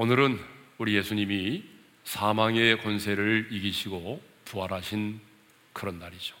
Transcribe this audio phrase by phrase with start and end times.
[0.00, 0.42] 오늘은
[0.78, 1.62] 우리 예수님이
[2.04, 5.20] 사망의 권세를 이기시고 부활하신
[5.74, 6.34] 그런 날이죠.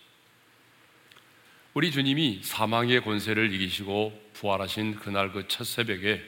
[1.74, 6.24] 우리 주님이 사망의 권세를 이기시고 부활하신 그날 그 첫 새벽에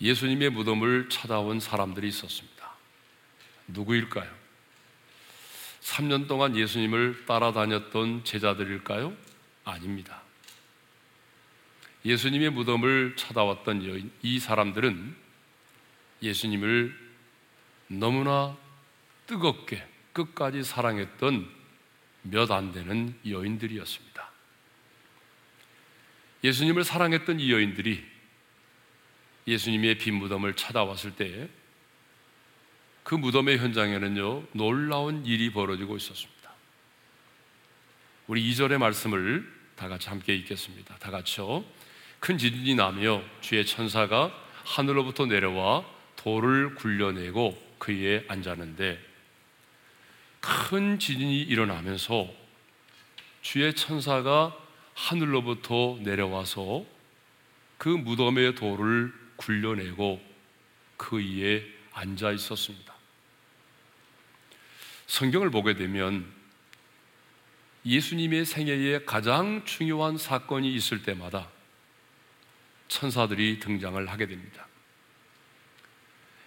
[0.00, 2.70] 예수님의 무덤을 찾아온 사람들이 있었습니다.
[3.66, 4.32] 누구일까요?
[5.80, 9.16] 3년 동안 예수님을 따라다녔던 제자들일까요?
[9.64, 10.22] 아닙니다.
[12.04, 15.21] 예수님의 무덤을 찾아왔던 여인, 이 사람들은
[16.22, 16.96] 예수님을
[17.88, 18.56] 너무나
[19.26, 21.62] 뜨겁게 끝까지 사랑했던
[22.22, 24.30] 몇 안 되는 여인들이었습니다.
[26.44, 28.04] 예수님을 사랑했던 이 여인들이
[29.46, 36.52] 예수님의 빈 무덤을 찾아왔을 때그 무덤의 현장에는요, 놀라운 일이 벌어지고 있었습니다.
[38.28, 40.96] 우리 2절의 말씀을 다 같이 함께 읽겠습니다.
[40.98, 41.64] 다 같이요.
[42.20, 44.32] 큰 지진이 나며 주의 천사가
[44.64, 45.84] 하늘로부터 내려와
[46.22, 48.98] 돌을 굴려내고 그 위에 앉았는데
[50.40, 52.28] 큰 지진이 일어나면서
[53.40, 54.56] 주의 천사가
[54.94, 56.84] 하늘로부터 내려와서
[57.76, 60.22] 그 무덤의 돌을 굴려내고
[60.96, 62.94] 그 위에 앉아 있었습니다.
[65.06, 66.24] 성경을 보게 되면
[67.84, 71.48] 예수님의 생애에 가장 중요한 사건이 있을 때마다
[72.86, 74.68] 천사들이 등장을 하게 됩니다.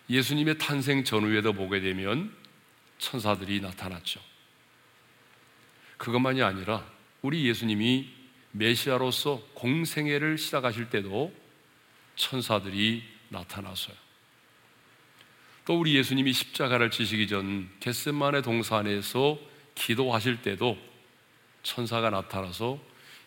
[0.09, 2.35] 예수님의 탄생 전후에도 보게 되면
[2.97, 4.21] 천사들이 나타났죠.
[5.97, 6.85] 그것만이 아니라
[7.21, 8.09] 우리 예수님이
[8.51, 11.33] 메시아로서 공생애를 시작하실 때도
[12.15, 13.95] 천사들이 나타나서요.
[15.65, 19.39] 또 우리 예수님이 십자가를 지시기 전 겟셋만의 동산에서
[19.73, 20.77] 기도하실 때도
[21.63, 22.79] 천사가 나타나서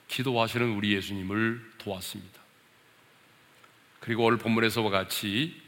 [0.06, 2.41] 기도하시는 우리 예수님을 도왔습니다.
[4.00, 5.61] 그리고 오늘 본문에서와 같이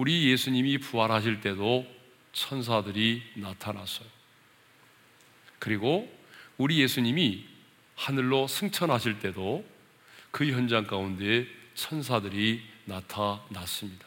[0.00, 1.86] 우리 예수님이 부활하실 때도
[2.32, 4.08] 천사들이 나타났어요.
[5.58, 6.10] 그리고
[6.56, 7.44] 우리 예수님이
[7.96, 9.62] 하늘로 승천하실 때도
[10.30, 14.06] 그 현장 가운데 천사들이 나타났습니다.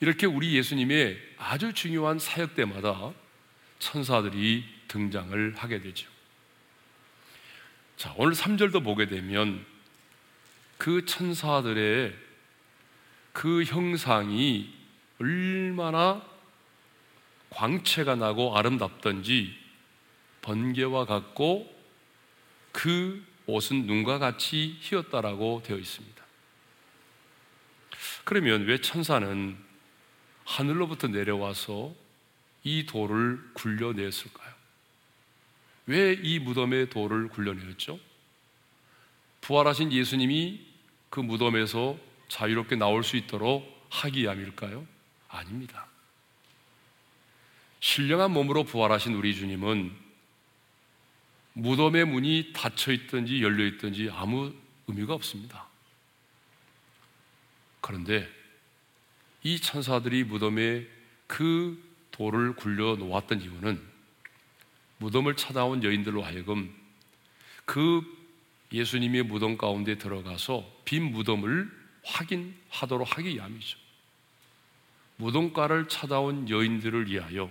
[0.00, 3.12] 이렇게 우리 예수님의 아주 중요한 사역 때마다
[3.78, 6.08] 천사들이 등장을 하게 되죠.
[7.98, 9.66] 자, 오늘 3절도 보게 되면
[10.78, 12.23] 그 천사들의
[13.34, 14.72] 그 형상이
[15.20, 16.24] 얼마나
[17.50, 19.54] 광채가 나고 아름답던지
[20.40, 21.70] 번개와 같고
[22.72, 26.24] 그 옷은 눈과 같이 희었다라고 되어 있습니다.
[28.24, 29.56] 그러면 왜 천사는
[30.44, 31.92] 하늘로부터 내려와서
[32.62, 34.54] 이 돌을 굴려냈을까요?
[35.86, 37.98] 왜 이 무덤의 돌을 굴려내었죠?
[39.42, 40.64] 부활하신 예수님이
[41.10, 41.98] 그 무덤에서
[42.28, 44.86] 자유롭게 나올 수 있도록 하기 위함일까요?
[45.28, 45.86] 아닙니다.
[47.80, 49.94] 신령한 몸으로 부활하신 우리 주님은
[51.52, 54.52] 무덤의 문이 닫혀 있든지 열려 있든지 아무
[54.86, 55.66] 의미가 없습니다.
[57.80, 58.28] 그런데
[59.42, 60.86] 이 천사들이 무덤에
[61.26, 63.80] 그 돌을 굴려 놓았던 이유는
[64.98, 66.74] 무덤을 찾아온 여인들로 하여금
[67.64, 68.02] 그
[68.72, 73.78] 예수님의 무덤 가운데 들어가서 빈 무덤을 확인하도록 하기 위함이죠.
[75.16, 77.50] 무덤가를 찾아온 여인들을 위하여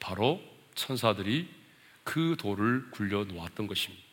[0.00, 0.42] 바로
[0.74, 1.48] 천사들이
[2.04, 4.04] 그 돌을 굴려 놓았던 것입니다.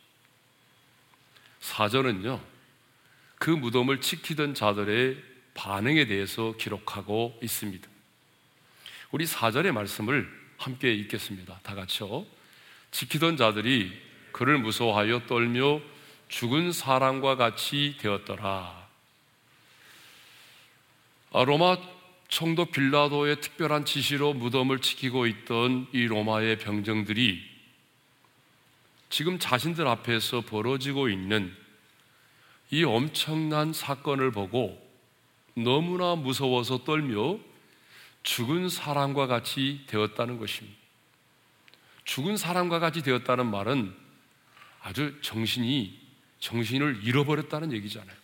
[1.59, 2.41] 사전은요,
[3.35, 5.22] 그 무덤을 지키던 자들의
[5.53, 7.88] 반응에 대해서 기록하고 있습니다.
[9.11, 11.59] 우리 사절의 말씀을 함께 읽겠습니다.
[11.63, 12.25] 다 같이요.
[12.91, 13.91] 지키던 자들이
[14.31, 15.81] 그를 무서워하여 떨며
[16.29, 18.81] 죽은 사람과 같이 되었더라.
[21.34, 21.78] 아, 로마
[22.28, 27.41] 청도 빌라도의 특별한 지시로 무덤을 지키고 있던 이 로마의 병정들이
[29.09, 31.55] 지금 자신들 앞에서 벌어지고 있는
[32.70, 34.82] 이 엄청난 사건을 보고
[35.55, 37.40] 너무나 무서워서 떨며
[38.23, 40.78] 죽은 사람과 같이 되었다는 것입니다.
[42.03, 43.94] 죽은 사람과 같이 되었다는 말은
[44.82, 45.97] 아주 정신이
[46.40, 48.22] 정신을 잃어버렸다는 얘기잖아요.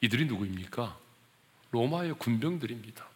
[0.00, 0.06] 네.
[0.06, 0.98] 이들이 누구입니까?
[1.72, 3.06] 로마의 군병들입니다.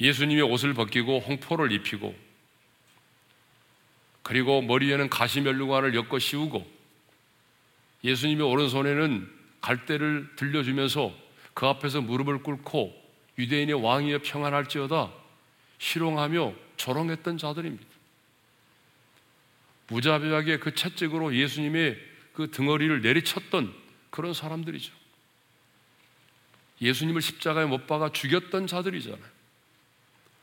[0.00, 2.14] 예수님의 옷을 벗기고 홍포를 입히고
[4.22, 6.66] 그리고 머리에는 가시면류관을 엮어 씌우고
[8.02, 9.30] 예수님의 오른손에는
[9.60, 11.14] 갈대를 들려주면서
[11.54, 13.02] 그 앞에서 무릎을 꿇고
[13.38, 15.12] 유대인의 왕이여 평안할지어다
[15.78, 17.86] 희롱하며 조롱했던 자들입니다.
[19.88, 21.98] 무자비하게 그 채찍으로 예수님의
[22.32, 23.83] 그 등어리를 내리쳤던
[24.14, 24.92] 그런 사람들이죠.
[26.80, 29.24] 예수님을 십자가에 못 박아 죽였던 자들이잖아요.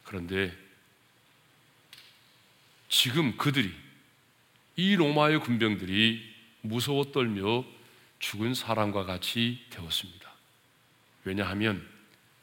[0.03, 0.53] 그런데
[2.89, 3.73] 지금 그들이
[4.75, 6.21] 이 로마의 군병들이
[6.59, 7.63] 무서워 떨며
[8.19, 10.29] 죽은 사람과 같이 되었습니다.
[11.23, 11.87] 왜냐하면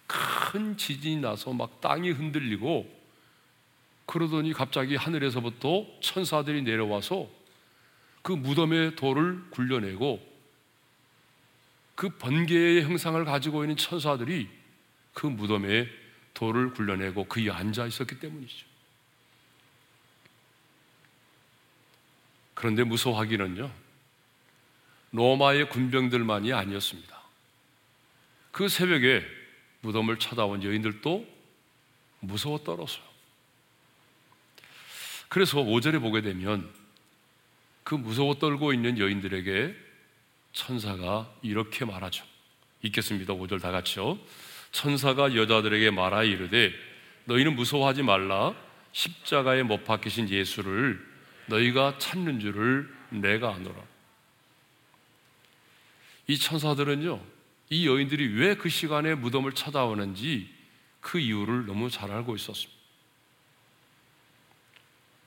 [0.06, 2.90] 큰 지진이 나서 막 땅이 흔들리고
[4.06, 7.28] 그러더니 갑자기 하늘에서부터 천사들이 내려와서
[8.22, 10.37] 그 무덤의 돌을 굴려내고
[11.98, 14.48] 그 번개의 형상을 가지고 있는 천사들이
[15.14, 15.88] 그 무덤에
[16.32, 18.66] 돌을 굴려내고 그에 앉아 있었기 때문이죠.
[22.54, 23.72] 그런데 무서워하기는요,
[25.10, 27.20] 로마의 군병들만이 아니었습니다.
[28.52, 29.24] 그 새벽에
[29.80, 31.26] 무덤을 찾아온 여인들도
[32.20, 33.02] 무서워 떨었어요.
[35.28, 36.72] 그래서 5절에 보게 되면
[37.82, 39.87] 그 무서워 떨고 있는 여인들에게
[40.58, 42.24] 천사가 이렇게 말하죠.
[42.82, 43.32] 읽겠습니다.
[43.34, 44.18] 5절 다 같이요.
[44.72, 46.72] 천사가 여자들에게 말하 이르되
[47.26, 48.54] 너희는 무서워하지 말라.
[48.90, 51.00] 십자가에 못 박히신 예수를
[51.46, 53.76] 너희가 찾는 줄을 내가 아노라.
[56.26, 57.24] 이 천사들은요,
[57.70, 60.52] 이 여인들이 왜 그 시간에 무덤을 찾아오는지
[61.00, 62.76] 그 이유를 너무 잘 알고 있었습니다.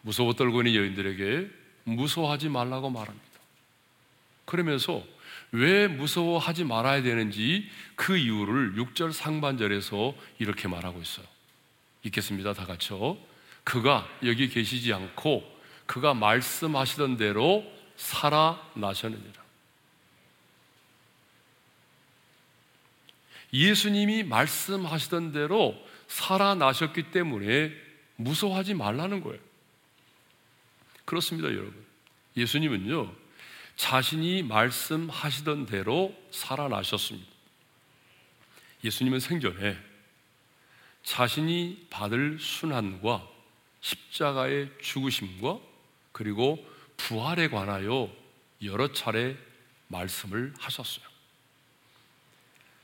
[0.01, 1.49] 무서워 떨고 있는 여인들에게
[1.85, 3.31] 무서워하지 말라고 말합니다.
[4.43, 5.03] 그러면서
[5.51, 11.25] 왜 무서워하지 말아야 되는지 그 이유를 6절 상반절에서 이렇게 말하고 있어요.
[12.03, 12.53] 읽겠습니다.
[12.53, 13.17] 다 같이요.
[13.63, 15.43] 그가 여기 계시지 않고
[15.85, 17.63] 그가 말씀하시던 대로
[17.97, 19.41] 살아나셨느니라.
[23.53, 25.75] 예수님이 말씀하시던 대로
[26.07, 27.73] 살아나셨기 때문에
[28.15, 29.39] 무서워하지 말라는 거예요.
[31.05, 31.75] 그렇습니다, 여러분.
[32.37, 33.13] 예수님은요,
[33.81, 37.27] 자신이 말씀하시던 대로 살아나셨습니다.
[38.83, 39.75] 예수님은 생전에
[41.01, 43.27] 자신이 받을 순환과
[43.81, 45.57] 십자가의 죽으심과
[46.11, 46.63] 그리고
[46.95, 48.15] 부활에 관하여
[48.61, 49.35] 여러 차례
[49.87, 51.03] 말씀을 하셨어요.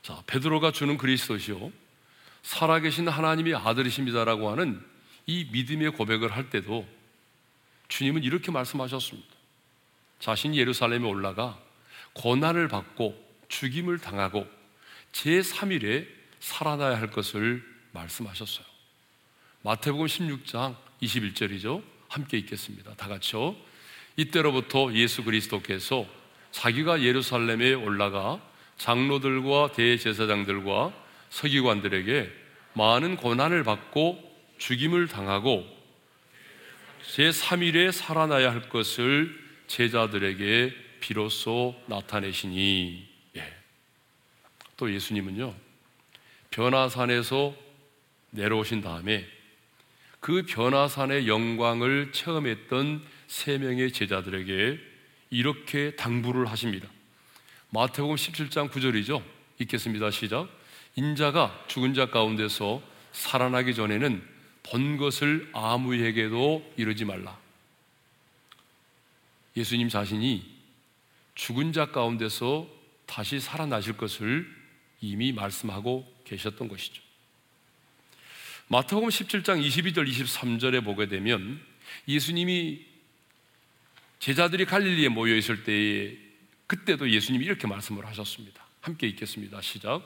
[0.02, 1.70] 자, 베드로가 주는 그리스도시요
[2.42, 4.84] 살아계신 하나님의 아들이십니다라고 하는
[5.26, 6.88] 이 믿음의 고백을 할 때도
[7.86, 9.27] 주님은 이렇게 말씀하셨습니다.
[10.18, 11.58] 자신이 예루살렘에 올라가
[12.14, 13.16] 고난을 받고
[13.48, 14.46] 죽임을 당하고
[15.12, 16.06] 제3일에
[16.40, 18.66] 살아나야 할 것을 말씀하셨어요.
[19.62, 21.82] 마태복음 16장 21절이죠.
[22.08, 22.94] 함께 읽겠습니다.
[22.94, 23.56] 다 같이요.
[24.16, 26.06] 이때로부터 예수 그리스도께서
[26.50, 28.40] 자기가 예루살렘에 올라가
[28.78, 30.92] 장로들과 대제사장들과
[31.30, 32.32] 서기관들에게
[32.74, 34.24] 많은 고난을 받고
[34.58, 35.66] 죽임을 당하고
[37.14, 43.54] 제3일에 살아나야 할 것을 제자들에게 비로소 나타내시니 예.
[44.76, 45.54] 또 예수님은요
[46.50, 47.54] 변화산에서
[48.30, 49.26] 내려오신 다음에
[50.20, 54.78] 그 변화산의 영광을 체험했던 세 명의 제자들에게
[55.30, 56.88] 이렇게 당부를 하십니다.
[57.70, 59.22] 마태복음 17장 9절이죠.
[59.58, 60.10] 읽겠습니다.
[60.10, 60.48] 시작.
[60.96, 62.82] 인자가 죽은 자 가운데서
[63.12, 64.22] 살아나기 전에는
[64.62, 67.38] 본 것을 아무에게도 이르지 말라.
[69.58, 70.46] 예수님 자신이
[71.34, 72.68] 죽은 자 가운데서
[73.06, 74.46] 다시 살아나실 것을
[75.00, 77.02] 이미 말씀하고 계셨던 것이죠.
[78.68, 81.60] 마태복음 17장 22절 23절에 보게 되면
[82.06, 82.86] 예수님이
[84.20, 86.16] 제자들이 갈릴리에 모여 있을 때에
[86.66, 88.64] 그때도 예수님이 이렇게 말씀을 하셨습니다.
[88.80, 89.60] 함께 읽겠습니다.
[89.60, 90.02] 시작.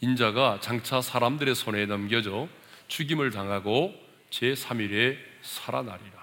[0.00, 2.48] 인자가 장차 사람들의 손에 넘겨져
[2.88, 3.94] 죽임을 당하고
[4.30, 6.15] 제3일에 살아나리라.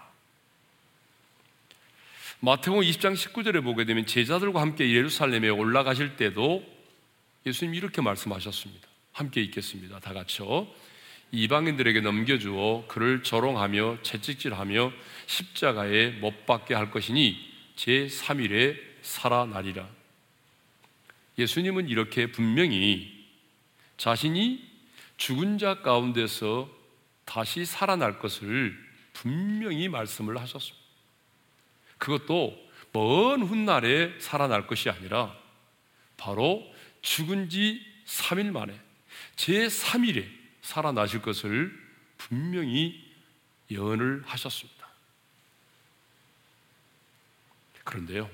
[2.45, 6.61] 마태복음 20장 19절에 보게 되면 제자들과 함께 예루살렘에 올라가실 때도
[7.45, 8.85] 예수님 이렇게 말씀하셨습니다.
[9.13, 10.01] 함께 읽겠습니다.
[10.01, 10.67] 다 같이요.
[11.31, 14.91] 이방인들에게 넘겨주어 그를 조롱하며 채찍질하며
[15.25, 17.37] 십자가에 못 박게 할 것이니
[17.77, 19.87] 제 3일에 살아나리라.
[21.37, 23.25] 예수님은 이렇게 분명히
[23.95, 24.69] 자신이
[25.15, 26.69] 죽은 자 가운데서
[27.23, 28.77] 다시 살아날 것을
[29.13, 30.82] 분명히 말씀을 하셨습니다.
[32.03, 35.33] 그것도 먼 훗날에 살아날 것이 아니라
[36.17, 36.61] 바로
[37.01, 38.77] 죽은 지 3일 만에
[39.37, 40.29] 제 3일에
[40.61, 41.73] 살아나실 것을
[42.17, 43.09] 분명히
[43.71, 44.85] 예언을 하셨습니다.
[47.85, 48.29] 그런데요.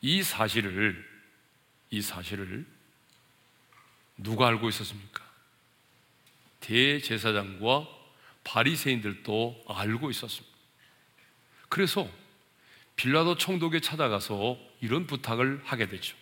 [0.00, 1.08] 이 사실을
[1.90, 2.66] 이 사실을
[4.16, 5.24] 누가 알고 있었습니까?
[6.58, 7.86] 대제사장과
[8.42, 10.56] 바리새인들도 알고 있었습니다.
[11.68, 12.23] 그래서
[12.96, 16.16] 빌라도 총독에 찾아가서 이런 부탁을 하게 되죠.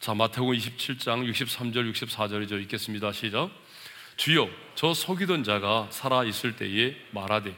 [0.00, 2.60] 자, 마태복음 27장 63절 64절이죠.
[2.62, 3.12] 읽겠습니다.
[3.12, 3.50] 시작.
[4.16, 7.54] 주여, 저 속이던 자가 살아 있을 때에 말하되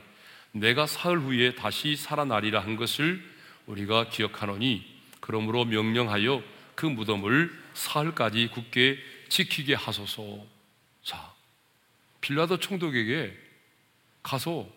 [0.52, 3.22] 내가 사흘 후에 다시 살아나리라 한 것을
[3.66, 4.84] 우리가 기억하노니
[5.20, 6.42] 그러므로 명령하여
[6.74, 8.98] 그 무덤을 사흘까지 굳게
[9.28, 10.44] 지키게 하소서.
[11.02, 11.32] 자,
[12.20, 13.36] 빌라도 총독에게
[14.22, 14.68] 가서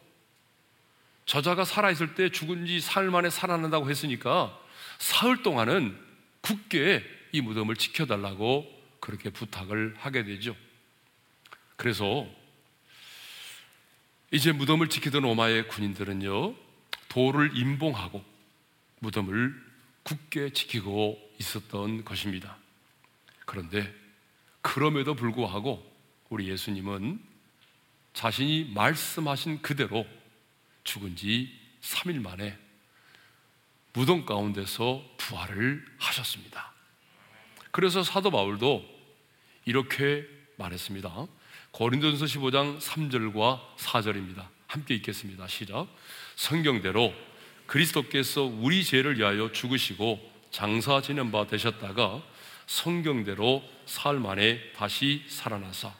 [1.25, 4.57] 저자가 살아있을 때 죽은 지 사흘 만에 살아난다고 했으니까
[4.97, 5.97] 사흘 동안은
[6.41, 10.55] 굳게 이 무덤을 지켜달라고 그렇게 부탁을 하게 되죠.
[11.75, 12.27] 그래서
[14.31, 16.55] 이제 무덤을 지키던 로마의 군인들은요,
[17.09, 18.23] 돌을 임봉하고
[18.99, 19.53] 무덤을
[20.03, 22.57] 굳게 지키고 있었던 것입니다.
[23.45, 23.93] 그런데
[24.61, 25.85] 그럼에도 불구하고
[26.29, 27.21] 우리 예수님은
[28.13, 30.05] 자신이 말씀하신 그대로
[30.83, 32.57] 죽은 지 3일 만에
[33.93, 36.73] 무덤 가운데서 부활을 하셨습니다.
[37.71, 38.83] 그래서 사도 바울도
[39.65, 41.27] 이렇게 말했습니다.
[41.71, 44.47] 고린도전서 15장 3절과 4절입니다.
[44.67, 45.47] 함께 읽겠습니다.
[45.47, 45.87] 시작.
[46.35, 47.13] 성경대로
[47.67, 52.21] 그리스도께서 우리 죄를 위하여 죽으시고 장사 지낸 바 되셨다가
[52.67, 55.93] 성경대로 사흘 만에 다시 살아나사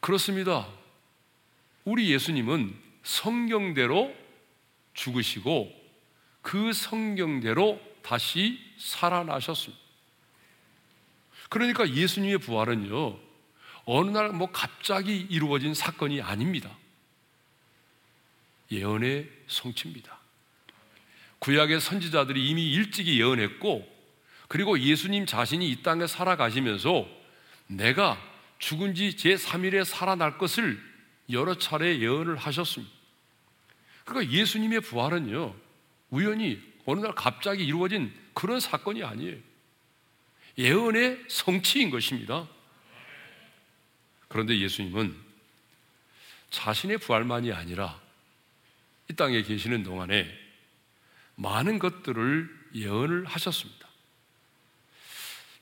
[0.00, 0.68] 그렇습니다.
[1.84, 4.12] 우리 예수님은 성경대로
[4.94, 5.72] 죽으시고
[6.42, 9.80] 그 성경대로 다시 살아나셨습니다.
[11.48, 13.18] 그러니까 예수님의 부활은요,
[13.84, 16.76] 어느 날 뭐 갑자기 이루어진 사건이 아닙니다.
[18.72, 20.18] 예언의 성취입니다.
[21.38, 23.86] 구약의 선지자들이 이미 일찍이 예언했고,
[24.48, 27.08] 그리고 예수님 자신이 이 땅에 살아가시면서
[27.68, 28.20] 내가
[28.58, 30.82] 죽은 지 제3일에 살아날 것을
[31.30, 32.95] 여러 차례 예언을 하셨습니다.
[34.06, 35.54] 그러니까 예수님의 부활은요,
[36.10, 39.36] 우연히 어느 날 갑자기 이루어진 그런 사건이 아니에요.
[40.56, 42.48] 예언의 성취인 것입니다.
[44.28, 45.14] 그런데 예수님은
[46.50, 48.00] 자신의 부활만이 아니라
[49.10, 50.26] 이 땅에 계시는 동안에
[51.34, 53.86] 많은 것들을 예언을 하셨습니다.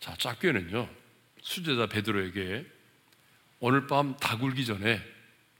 [0.00, 0.88] 자, 짝교는요,
[1.40, 2.66] 수제자 베드로에게
[3.60, 5.02] 오늘 밤 다 굴기 전에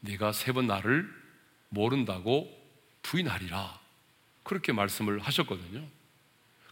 [0.01, 1.11] 네가 세 번 나를
[1.71, 2.64] 모른다고
[3.05, 3.81] 부인하리라.
[4.43, 5.87] 그렇게 말씀을 하셨거든요.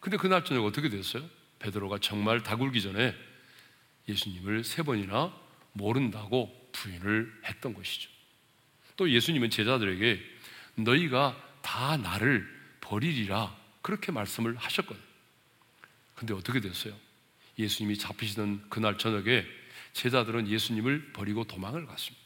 [0.00, 1.22] 근데 그날 저녁 어떻게 됐어요?
[1.60, 3.14] 베드로가 정말 다 굴기 전에
[4.08, 5.32] 예수님을 세 번이나
[5.72, 8.10] 모른다고 부인을 했던 것이죠.
[8.96, 10.20] 또 예수님은 제자들에게
[10.74, 12.46] 너희가 다 나를
[12.80, 15.04] 버리리라 그렇게 말씀을 하셨거든요.
[16.16, 16.94] 근데 어떻게 됐어요?
[17.58, 19.46] 예수님이 잡히시던 그날 저녁에
[19.92, 22.21] 제자들은 예수님을 버리고 도망을 갔습니다.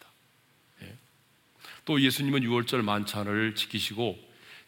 [1.87, 1.97] 예.
[1.97, 4.19] 또 예수님은 6월절 만찬을 지키시고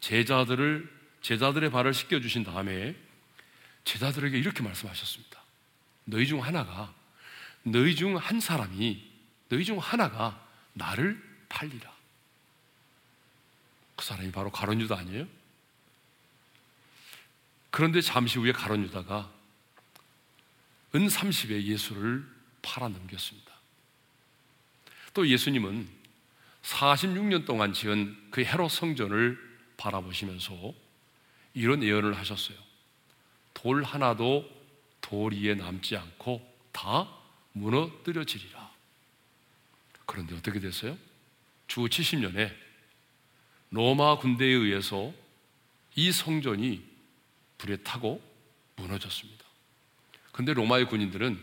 [0.01, 2.95] 제자들을 제자들의 발을 씻겨 주신 다음에
[3.85, 5.43] 제자들에게 이렇게 말씀하셨습니다.
[6.05, 6.95] 너희 중 하나가
[7.65, 9.05] 너희 중 한 사람이
[9.49, 11.93] 너희 중 하나가 나를 팔리라.
[13.97, 15.27] 그 사람이 바로 가론 유다 아니에요?
[17.71, 19.31] 그런데 잠시 후에 가론 유다가
[20.95, 22.25] 은 30에 예수를
[22.63, 23.53] 팔아 넘겼습니다.
[25.15, 25.98] 또 예수님은
[26.69, 29.39] 46년 동안 지은 그 헤롯 성전을
[29.79, 30.75] 바라보시면서
[31.55, 32.59] 이런 예언을 하셨어요.
[33.55, 34.49] 돌 하나도
[35.01, 37.09] 돌 위에 남지 않고 다
[37.53, 38.71] 무너뜨려지리라.
[40.05, 40.97] 그런데 어떻게 됐어요?
[41.67, 42.55] 주 70년에
[43.71, 45.13] 로마 군대에 의해서
[45.95, 46.85] 이 성전이
[47.57, 48.23] 불에 타고
[48.77, 49.45] 무너졌습니다.
[50.33, 51.43] 근데 로마의 군인들은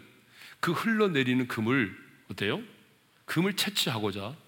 [0.60, 1.96] 그 흘러내리는 금을
[2.32, 2.62] 어때요?
[3.26, 4.45] 금을 채취하고자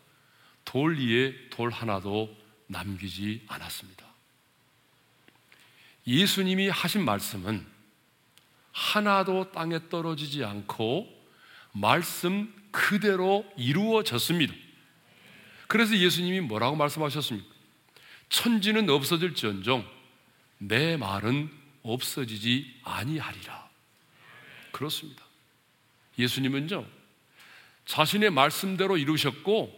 [0.68, 2.36] 돌 위에 돌 하나도
[2.68, 4.06] 남기지 않았습니다.
[6.06, 7.66] 예수님이 하신 말씀은
[8.74, 11.08] 하나도 땅에 떨어지지 않고
[11.72, 14.54] 말씀 그대로 이루어졌습니다.
[15.68, 17.48] 그래서 예수님이 뭐라고 말씀하셨습니까?
[18.28, 19.90] 천지는 없어질지언정
[20.58, 21.50] 내 말은
[21.84, 23.70] 없어지지 아니하리라.
[24.74, 25.24] 그렇습니다.
[26.20, 26.86] 예수님은요,
[27.86, 29.77] 자신의 말씀대로 이루셨고,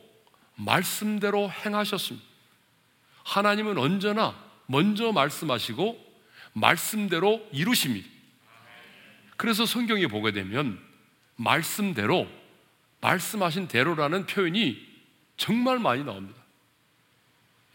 [0.59, 2.27] 말씀대로 행하셨습니다.
[3.23, 4.35] 하나님은 언제나
[4.67, 6.07] 먼저 말씀하시고,
[6.53, 8.07] 말씀대로 이루십니다.
[9.37, 10.79] 그래서 성경에 보게 되면,
[11.35, 12.27] 말씀대로,
[13.01, 14.87] 말씀하신 대로라는 표현이
[15.37, 16.39] 정말 많이 나옵니다.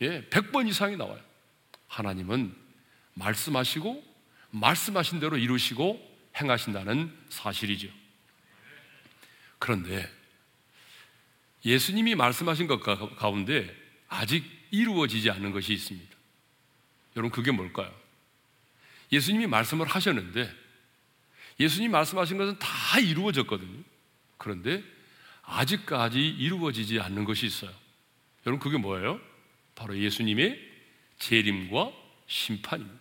[0.02, 1.20] 예, 100번 이상이 나와요.
[1.88, 2.54] 하나님은
[3.14, 4.04] 말씀하시고,
[4.50, 7.88] 말씀하신 대로 이루시고, 행하신다는 사실이죠.
[9.58, 10.10] 그런데
[11.64, 13.74] 예수님이 말씀하신 것 가운데
[14.08, 16.14] 아직 이루어지지 않는 것이 있습니다.
[17.16, 17.92] 여러분, 그게 뭘까요?
[19.12, 20.52] 예수님이 말씀을 하셨는데
[21.60, 23.82] 예수님 말씀하신 것은 다 이루어졌거든요.
[24.38, 24.82] 그런데
[25.42, 27.72] 아직까지 이루어지지 않는 것이 있어요.
[28.46, 29.20] 여러분, 그게 뭐예요?
[29.74, 30.58] 바로 예수님의
[31.18, 31.92] 재림과
[32.26, 33.00] 심판입니다.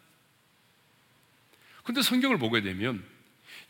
[1.84, 3.04] 근데 성경을 보게 되면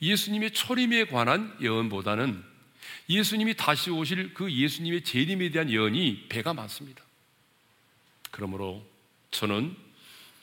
[0.02, 2.44] 예수님의 초림에 관한 예언보다는
[3.18, 7.04] 예수님이 다시 오실 그 예수님의 재림에 대한 예언이 배가 많습니다.
[8.32, 8.86] 그러므로
[9.32, 9.76] 저는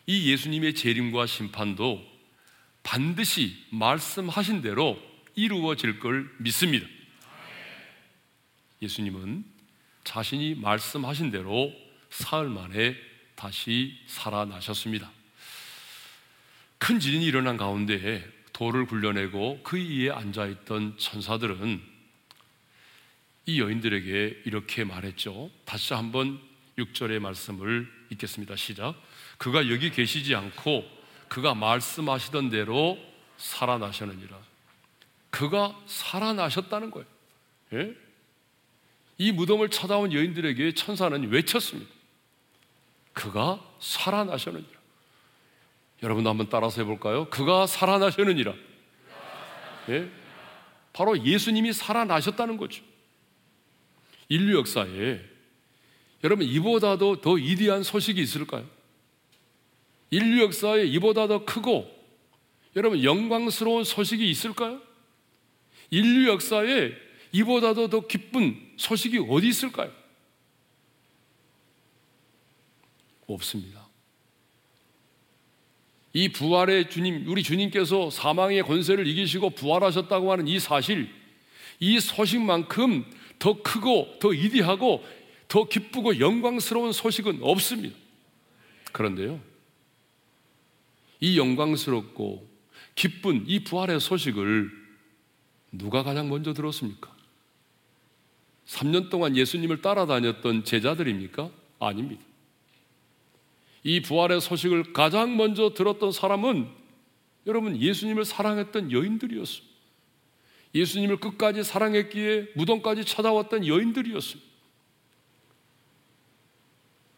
[0.07, 2.05] 이 예수님의 재림과 심판도
[2.83, 5.01] 반드시 말씀하신 대로
[5.35, 6.87] 이루어질 걸 믿습니다.
[8.83, 9.45] 예수님은
[10.05, 11.73] 자신이 말씀하신 대로
[12.11, 12.97] 사흘 만에
[13.35, 15.11] 다시 살아나셨습니다.
[16.79, 21.90] 큰 지진이 일어난 가운데 돌을 굴려내고 그 위에 앉아있던 천사들은
[23.51, 25.51] 이 여인들에게 이렇게 말했죠.
[25.65, 26.41] 다시 한번
[26.79, 28.55] 6절의 말씀을 읽겠습니다.
[28.55, 28.95] 시작.
[29.39, 30.85] 그가 여기 계시지 않고
[31.27, 32.97] 그가 말씀하시던 대로
[33.39, 34.39] 살아나셨느니라.
[35.31, 37.07] 그가 살아나셨다는 거예요.
[37.73, 37.95] 예?
[39.19, 41.91] 이 무덤을 찾아온 여인들에게 천사는 외쳤습니다.
[43.13, 44.79] 그가 살아나셨느니라.
[46.05, 47.29] 여러분도 한번 따라서 해볼까요?
[47.31, 48.55] 그가 살아나셨느니라.
[49.89, 50.09] 예?
[50.93, 52.90] 바로 예수님이 살아나셨다는 거죠.
[54.31, 55.21] 인류 역사에
[56.25, 58.67] 여러분 이보다도 더 위대한 소식이 있을까요?
[60.11, 61.91] 인류 역사에 이보다 더 크고
[62.77, 64.81] 여러분 영광스러운 소식이 있을까요?
[65.91, 66.93] 인류 역사에
[67.33, 69.93] 이보다도 더 기쁜 소식이 어디 있을까요?
[73.27, 73.89] 없습니다.
[76.13, 81.09] 이 부활의 주님, 우리 주님께서 사망의 권세를 이기시고 부활하셨다고 하는 이 사실,
[81.79, 83.05] 이 소식만큼
[83.41, 85.05] 더 크고 더 이디하고
[85.49, 87.97] 더 기쁘고 영광스러운 소식은 없습니다.
[88.93, 89.41] 그런데요,
[91.19, 92.49] 이 영광스럽고
[92.95, 94.71] 기쁜 이 부활의 소식을
[95.73, 97.13] 누가 가장 먼저 들었습니까?
[98.67, 101.51] 3년 동안 예수님을 따라다녔던 제자들입니까?
[101.81, 102.23] 아닙니다.
[103.83, 106.69] 이 부활의 소식을 가장 먼저 들었던 사람은
[107.47, 109.70] 여러분 예수님을 사랑했던 여인들이었어요.
[110.75, 114.41] 예수님을 끝까지 사랑했기에 무덤까지 찾아왔던 여인들이었어요.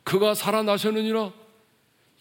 [0.05, 1.33] 그가 살아나셨느니라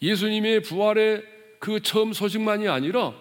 [0.00, 1.24] 예수님의 부활의
[1.58, 3.14] 그 처음 소식만이 아니라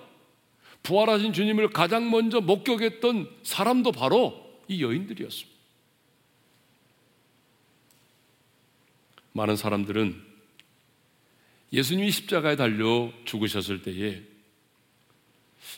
[0.83, 5.51] 부활하신 주님을 가장 먼저 목격했던 사람도 바로 이 여인들이었습니다.
[9.33, 10.21] 많은 사람들은
[11.71, 14.23] 예수님이 십자가에 달려 죽으셨을 때에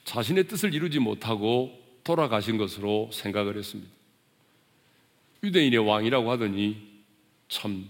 [0.06, 3.91] 자신의 뜻을 이루지 못하고 돌아가신 것으로 생각을 했습니다.
[5.43, 7.03] 유대인의 왕이라고 하더니
[7.49, 7.89] 참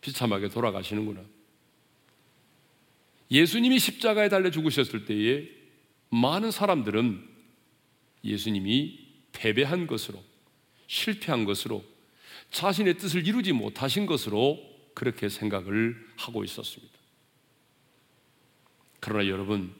[0.00, 1.20] 비참하게 돌아가시는구나.
[3.30, 5.48] 예수님이 십자가에 달려 죽으셨을 때에
[6.10, 7.28] 많은 사람들은
[8.24, 8.98] 예수님이
[9.32, 10.22] 패배한 것으로
[10.88, 11.84] 실패한 것으로
[12.50, 14.58] 자신의 뜻을 이루지 못하신 것으로
[14.94, 16.92] 그렇게 생각을 하고 있었습니다.
[18.98, 19.72] 그러나 여러분,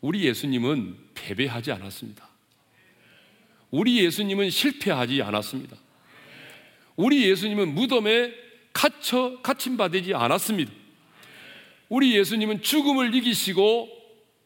[0.00, 2.28] 우리 예수님은 패배하지 않았습니다.
[3.74, 5.76] 우리 예수님은 실패하지 않았습니다.
[6.94, 8.32] 우리 예수님은 무덤에
[8.72, 10.70] 갇혀 갇힌 바 되지 않았습니다.
[11.88, 13.88] 우리 예수님은 죽음을 이기시고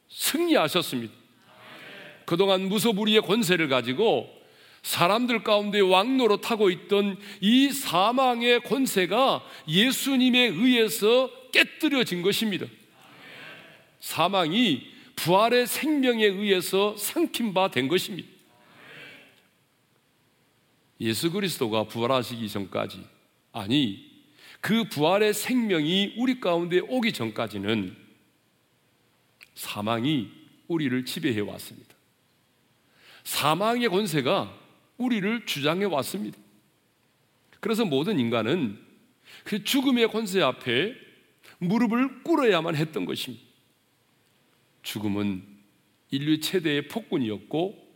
[0.08, 1.12] 승리하셨습니다.
[2.24, 4.30] 그동안 무소부리의 권세를 가지고
[4.82, 12.64] 사람들 가운데 왕노로 타고 있던 이 사망의 권세가 예수님에 의해서 깨뜨려진 것입니다.
[14.00, 14.86] 사망이
[15.16, 18.37] 부활의 생명에 의해서 삼킨 바 된 것입니다.
[21.00, 23.04] 예수 그리스도가 부활하시기 전까지,
[23.52, 24.08] 아니,
[24.60, 27.96] 그 부활의 생명이 우리 가운데 오기 전까지는
[29.54, 30.30] 사망이
[30.66, 31.94] 우리를 지배해 왔습니다.
[33.24, 34.56] 사망의 권세가
[34.96, 36.38] 우리를 주장해 왔습니다.
[37.60, 38.78] 그래서 모든 인간은
[39.44, 40.94] 그 죽음의 권세 앞에
[41.58, 43.44] 무릎을 꿇어야만 했던 것입니다.
[44.82, 45.42] 죽음은
[46.10, 47.86] 인류 최대의 폭군이었고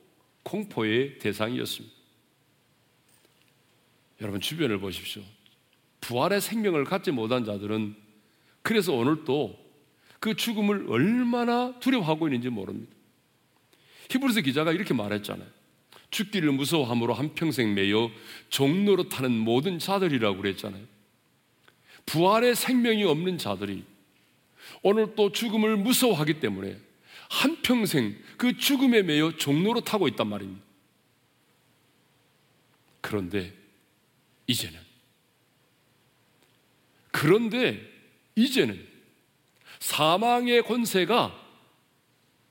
[0.42, 2.01] 공포의 대상이었습니다.
[4.22, 5.22] 여러분 주변을 보십시오.
[6.00, 7.96] 부활의 생명을 갖지 못한 자들은
[8.62, 12.92] 그래서 오늘 또그 죽음을 얼마나 두려워하고 있는지 모릅니다.
[14.10, 15.46] 히브리서 기자가 이렇게 말했잖아요.
[16.10, 18.10] 죽기를 무서워함으로 한평생 매여
[18.48, 20.84] 종로로 타는 모든 자들이라고 그랬잖아요.
[22.06, 23.84] 부활의 생명이 없는 자들이
[24.82, 26.78] 오늘 또 죽음을 무서워하기 때문에
[27.30, 30.62] 한평생 그 죽음에 매여 종로로 타고 있단 말입니다.
[33.00, 33.61] 그런데
[34.46, 34.78] 이제는
[37.10, 37.80] 그런데
[38.34, 38.86] 이제는
[39.78, 41.40] 사망의 권세가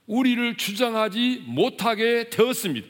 [0.05, 2.87] 우리를 주장하지 못하게 되었습니다.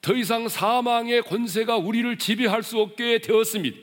[0.00, 3.78] 더 이상 사망의 권세가 우리를 지배할 수 없게 되었습니다.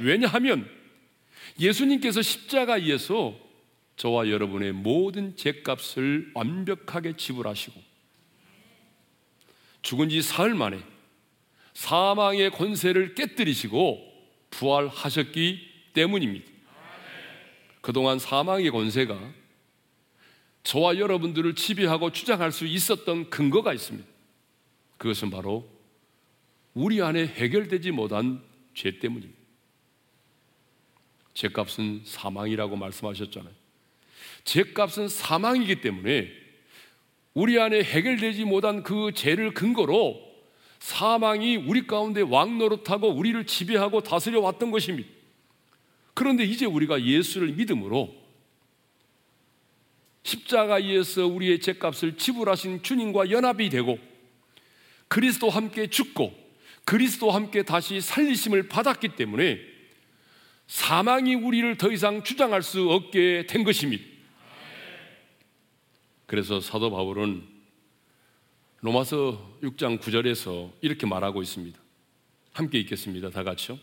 [0.00, 0.68] 왜냐하면
[1.58, 3.38] 예수님께서 십자가에서
[3.96, 7.80] 저와 여러분의 모든 죄값을 완벽하게 지불하시고
[9.82, 10.80] 죽은 지 사흘 만에
[11.76, 14.02] 사망의 권세를 깨뜨리시고
[14.48, 16.50] 부활하셨기 때문입니다.
[17.82, 19.32] 그동안 사망의 권세가
[20.62, 24.08] 저와 여러분들을 지배하고 주장할 수 있었던 근거가 있습니다.
[24.96, 25.68] 그것은 바로
[26.72, 29.38] 우리 안에 해결되지 못한 죄 때문입니다.
[31.34, 33.52] 죄값은 사망이라고 말씀하셨잖아요.
[34.44, 36.32] 죄값은 사망이기 때문에
[37.34, 40.25] 우리 안에 해결되지 못한 그 죄를 근거로
[40.86, 45.10] 사망이 우리 가운데 왕 노릇하고 우리를 지배하고 다스려 왔던 것입니다.
[46.14, 48.14] 그런데 이제 우리가 예수를 믿음으로
[50.22, 53.98] 십자가에서 우리의 죄값을 지불하신 주님과 연합이 되고
[55.08, 56.32] 그리스도 함께 죽고
[56.84, 59.58] 그리스도 함께 다시 살리심을 받았기 때문에
[60.68, 64.04] 사망이 우리를 더 이상 주장할 수 없게 된 것입니다.
[66.26, 67.55] 그래서 사도 바울은
[68.86, 71.76] 로마서 6장 9절에서 이렇게 말하고 있습니다.
[72.52, 73.30] 함께 읽겠습니다.
[73.30, 73.80] 다 같이요.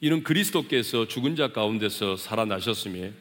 [0.00, 3.12] 이는 그리스도께서 죽은 자 가운데서 살아나셨음에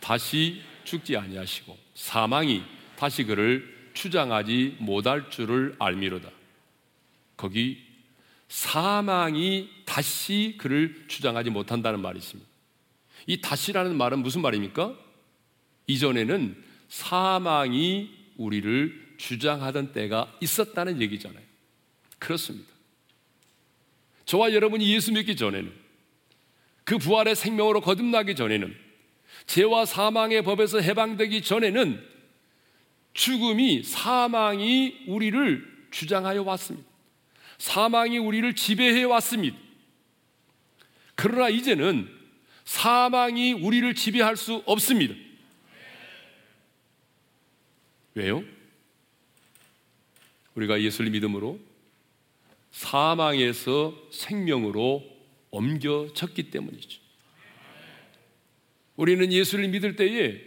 [0.00, 2.62] 다시 죽지 아니하시고 사망이
[2.96, 6.28] 다시 그를 추장하지 못할 줄을 알미로다.
[7.38, 7.78] 거기
[8.48, 12.50] 사망이 다시 그를 주장하지 못한다는 말이 있습니다.
[13.28, 14.94] 이 다시라는 말은 무슨 말입니까?
[15.86, 21.44] 이전에는 사망이 우리를 주장하던 때가 있었다는 얘기잖아요.
[22.18, 22.70] 그렇습니다.
[24.24, 25.70] 저와 여러분이 예수 믿기 전에는
[26.84, 28.74] 그 부활의 생명으로 거듭나기 전에는
[29.46, 32.02] 죄와 사망의 법에서 해방되기 전에는
[33.12, 36.88] 죽음이 사망이 우리를 주장하여 왔습니다.
[37.58, 39.58] 사망이 우리를 지배해 왔습니다.
[41.14, 42.08] 그러나 이제는
[42.64, 45.14] 사망이 우리를 지배할 수 없습니다.
[48.20, 48.44] 왜요?
[50.54, 51.58] 우리가 예수를 믿음으로
[52.70, 55.02] 사망에서 생명으로
[55.50, 57.00] 옮겨졌기 때문이죠.
[58.96, 60.38] 우리는 예수를 믿을 때에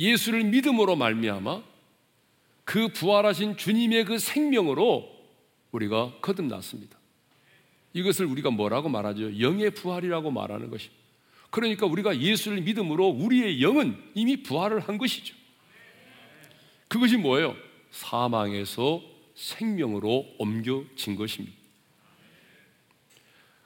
[0.00, 1.62] 예수를 믿음으로 말미암아
[2.64, 5.16] 그 부활하신 주님의 그 생명으로
[5.70, 6.98] 우리가 거듭났습니다.
[7.92, 9.38] 이것을 우리가 뭐라고 말하죠?
[9.40, 11.00] 영의 부활이라고 말하는 것입니다.
[11.50, 15.39] 그러니까 우리가 예수를 믿음으로 우리의 영은 이미 부활을 한 것이죠.
[16.90, 17.56] 그것이 뭐예요?
[17.92, 19.00] 사망에서
[19.36, 21.56] 생명으로 옮겨진 것입니다.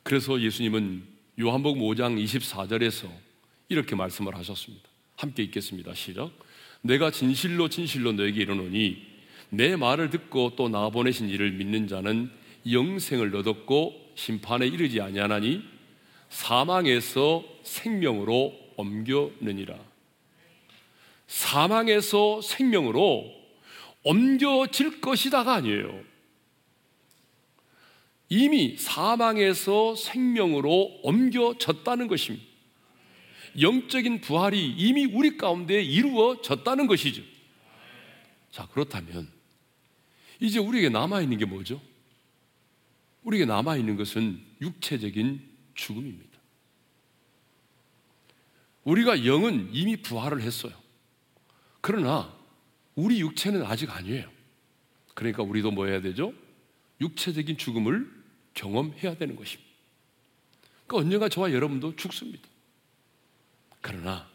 [0.02, 1.04] 그래서 예수님은
[1.40, 3.08] 요한복음 5장 24절에서
[3.70, 4.86] 이렇게 말씀을 하셨습니다.
[5.16, 5.94] 함께 읽겠습니다.
[5.94, 6.30] 시작.
[6.82, 9.02] 내가 진실로 진실로 너에게 이르노니
[9.48, 12.30] 내 말을 듣고 또 나 보내신 이를 믿는 자는
[12.70, 15.62] 영생을 얻었고 심판에 이르지 아니하나니
[16.28, 19.93] 사망에서 생명으로 옮겨느니라.
[21.26, 23.32] 사망에서 생명으로
[24.02, 26.02] 옮겨질 것이다가 아니에요.
[28.28, 32.44] 이미 사망에서 생명으로 옮겨졌다는 것입니다.
[33.60, 37.22] 영적인 부활이 이미 우리 가운데 이루어졌다는 것이죠.
[38.50, 39.28] 자, 그렇다면
[40.40, 41.80] 이제 우리에게 남아있는 게 뭐죠?
[43.22, 45.40] 우리에게 남아있는 것은 육체적인
[45.74, 46.38] 죽음입니다.
[48.84, 50.83] 우리가 영은 이미 부활을 했어요.
[51.86, 52.34] 그러나
[52.94, 54.32] 우리 육체는 아직 아니에요.
[55.12, 56.32] 그러니까 우리도 뭐 해야 되죠?
[56.98, 58.10] 육체적인 죽음을
[58.54, 59.70] 경험해야 되는 것입니다.
[60.86, 62.48] 그러니까 언젠가 저와 여러분도 죽습니다.
[63.82, 64.26] 그러나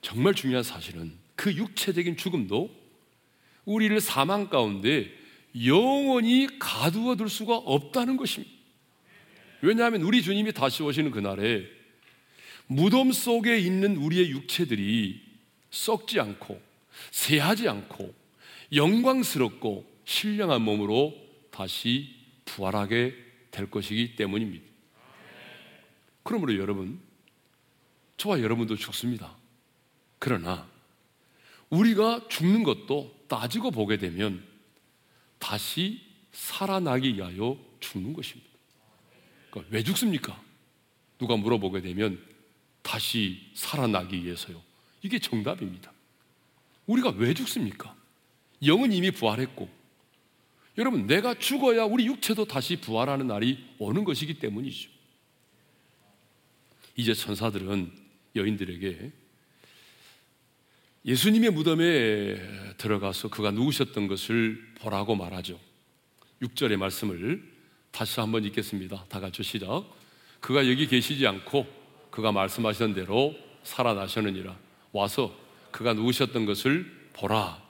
[0.00, 2.74] 정말 중요한 사실은 그 육체적인 죽음도
[3.66, 5.12] 우리를 사망 가운데
[5.62, 8.54] 영원히 가두어 둘 수가 없다는 것입니다.
[9.60, 11.75] 왜냐하면 우리 주님이 다시 오시는 그날에
[12.66, 15.22] 무덤 속에 있는 우리의 육체들이
[15.70, 16.60] 썩지 않고
[17.10, 18.14] 새하지 않고
[18.72, 21.14] 영광스럽고 신령한 몸으로
[21.50, 23.14] 다시 부활하게
[23.50, 24.64] 될 것이기 때문입니다.
[26.22, 27.00] 그러므로 여러분,
[28.16, 29.36] 저와 여러분도 죽습니다.
[30.18, 30.68] 그러나
[31.70, 34.44] 우리가 죽는 것도 따지고 보게 되면
[35.38, 36.00] 다시
[36.32, 38.50] 살아나기 위하여 죽는 것입니다.
[39.50, 40.40] 그러니까 왜 죽습니까?
[41.18, 42.22] 누가 물어보게 되면
[42.86, 44.62] 다시 살아나기 위해서요.
[45.02, 45.92] 이게 정답입니다.
[46.86, 47.96] 우리가 왜 죽습니까?
[48.64, 49.68] 영은 이미 부활했고,
[50.78, 54.88] 여러분, 내가 죽어야 우리 육체도 다시 부활하는 날이 오는 것이기 때문이죠.
[56.94, 57.90] 이제 천사들은
[58.36, 59.10] 여인들에게
[61.06, 65.58] 예수님의 무덤에 들어가서 그가 누우셨던 것을 보라고 말하죠.
[66.40, 67.42] 6절의 말씀을
[67.90, 69.06] 다시 한번 읽겠습니다.
[69.08, 69.84] 다 같이 시작.
[70.40, 71.75] 그가 여기 계시지 않고
[72.16, 74.58] 그가 말씀하시던 대로 살아나셨느니라.
[74.92, 75.38] 와서
[75.70, 77.62] 그가 누우셨던 것을 보라.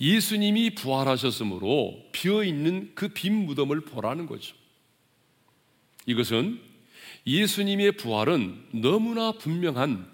[0.00, 4.56] 예수님이 부활하셨으므로 비어 있는 그 빈 무덤을 보라는 거죠.
[6.06, 6.60] 이것은
[7.24, 10.10] 예수님의 부활은 너무나 분명한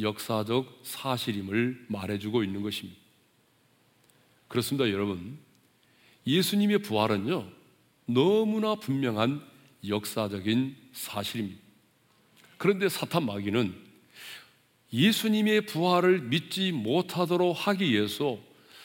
[0.00, 3.00] 역사적 사실임을 말해주고 있는 것입니다.
[4.46, 5.36] 그렇습니다, 여러분.
[6.28, 7.50] 예수님의 부활은요,
[8.06, 9.44] 너무나 분명한
[9.88, 11.67] 역사적인 사실입니다.
[12.58, 13.74] 그런데 사탄 마귀는
[14.92, 18.38] 예수님의 부활을 믿지 못하도록 하기 위해서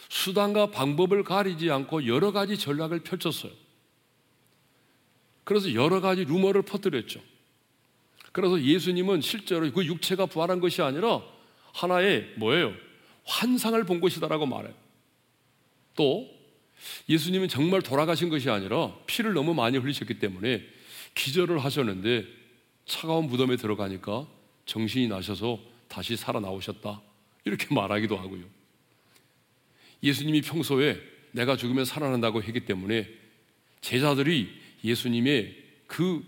[0.10, 3.52] 수단과 방법을 가리지 않고 여러 가지 전략을 펼쳤어요.
[5.44, 7.20] 그래서 여러 가지 루머를 퍼뜨렸죠.
[8.32, 11.22] 그래서 예수님은 실제로 그 육체가 부활한 것이 아니라
[11.74, 12.74] 하나의 뭐예요?
[13.26, 14.74] 환상을 본 것이다라고 말해요.
[15.96, 16.30] 또
[17.08, 20.64] 예수님은 정말 돌아가신 것이 아니라 피를 너무 많이 흘리셨기 때문에
[21.16, 22.43] 기절을 하셨는데
[22.86, 24.28] 차가운 무덤에 들어가니까
[24.66, 27.02] 정신이 나셔서 다시 살아나오셨다.
[27.46, 28.46] 이렇게 말하기도 하고요.
[30.02, 31.00] 예수님이 평소에
[31.32, 33.08] 내가 죽으면 살아난다고 했기 때문에
[33.82, 34.50] 제자들이
[34.84, 36.24] 예수님의 그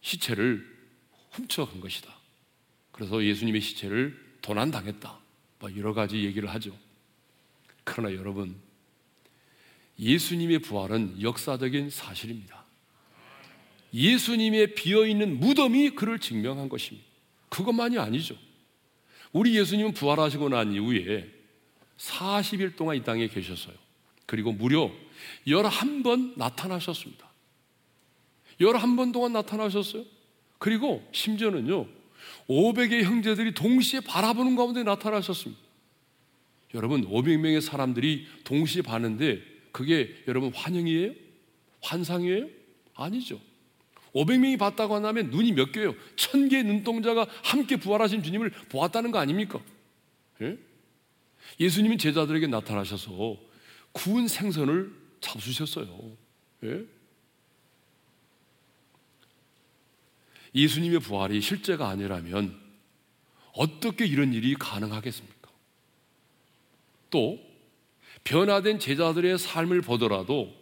[0.00, 0.66] 시체를
[1.30, 2.14] 훔쳐간 것이다.
[2.90, 5.18] 그래서 예수님의 시체를 도난당했다.
[5.58, 6.76] 뭐 여러 가지 얘기를 하죠.
[7.84, 8.56] 그러나 여러분,
[9.98, 12.61] 예수님의 부활은 역사적인 사실입니다.
[13.94, 17.06] 예수님의 비어있는 무덤이 그를 증명한 것입니다.
[17.48, 18.36] 그것만이 아니죠.
[19.32, 21.28] 우리 예수님은 부활하시고 난 이후에
[21.98, 23.74] 40일 동안 이 땅에 계셨어요.
[24.26, 24.90] 그리고 무려
[25.46, 27.30] 11번 나타나셨습니다.
[28.60, 30.04] 11번 동안 나타나셨어요.
[30.58, 31.86] 그리고 심지어는요,
[32.48, 35.60] 500의 형제들이 동시에 바라보는 가운데 나타나셨습니다.
[36.74, 41.12] 여러분, 500명의 사람들이 동시에 봤는데 그게 여러분 환영이에요?
[41.80, 42.46] 환상이에요?
[42.94, 43.40] 아니죠.
[44.14, 45.94] 500명이 봤다고 한다면 눈이 몇 개예요?
[46.16, 49.60] 천 개의 눈동자가 함께 부활하신 주님을 보았다는 거 아닙니까?
[50.42, 50.58] 예?
[51.58, 53.36] 예수님은 제자들에게 나타나셔서
[53.92, 56.16] 구운 생선을 잡수셨어요.
[56.64, 56.84] 예?
[60.54, 62.60] 예수님의 부활이 실제가 아니라면
[63.54, 65.50] 어떻게 이런 일이 가능하겠습니까?
[67.10, 67.38] 또
[68.24, 70.54] 변화된 제자들의 삶을 보더라도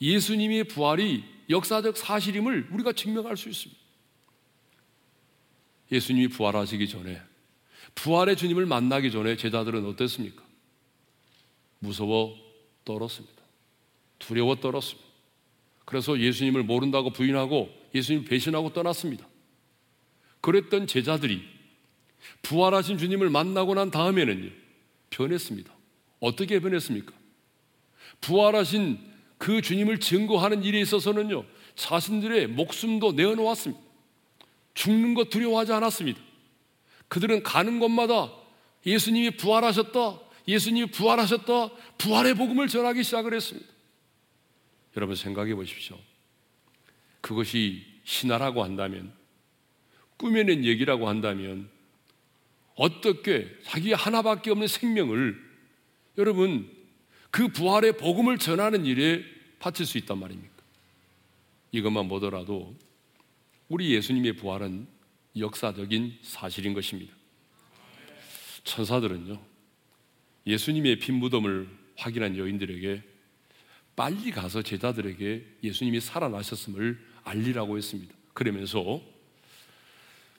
[0.00, 3.80] 예수님의 부활이 역사적 사실임을 우리가 증명할 수 있습니다.
[5.92, 7.20] 예수님이 부활하시기 전에
[7.96, 10.44] 부활의 주님을 만나기 전에 제자들은 어땠습니까?
[11.80, 12.36] 무서워
[12.84, 13.42] 떨었습니다.
[14.18, 15.08] 두려워 떨었습니다.
[15.84, 19.26] 그래서 예수님을 모른다고 부인하고 예수님 배신하고 떠났습니다.
[20.40, 21.42] 그랬던 제자들이
[22.42, 24.50] 부활하신 주님을 만나고 난 다음에는요,
[25.10, 25.74] 변했습니다.
[26.20, 27.12] 어떻게 변했습니까?
[28.20, 29.09] 부활하신
[29.40, 33.82] 그 주님을 증거하는 일에 있어서는요, 자신들의 목숨도 내어놓았습니다.
[34.74, 36.20] 죽는 것 두려워하지 않았습니다.
[37.08, 38.30] 그들은 가는 곳마다
[38.84, 43.66] 예수님이 부활하셨다, 예수님이 부활하셨다, 부활의 복음을 전하기 시작을 했습니다.
[44.98, 45.98] 여러분 생각해 보십시오.
[47.22, 49.10] 그것이 신화라고 한다면,
[50.18, 51.70] 꾸며낸 얘기라고 한다면,
[52.74, 55.42] 어떻게 자기 하나밖에 없는 생명을
[56.18, 56.79] 여러분
[57.30, 59.24] 그 부활의 복음을 전하는 일에
[59.58, 60.50] 바칠 수 있단 말입니까?
[61.72, 62.76] 이것만 보더라도
[63.68, 64.88] 우리 예수님의 부활은
[65.36, 67.14] 역사적인 사실인 것입니다.
[68.64, 69.40] 천사들은요,
[70.46, 73.02] 예수님의 빈 무덤을 확인한 여인들에게
[73.94, 78.14] 빨리 가서 제자들에게 예수님이 살아나셨음을 알리라고 했습니다.
[78.32, 79.00] 그러면서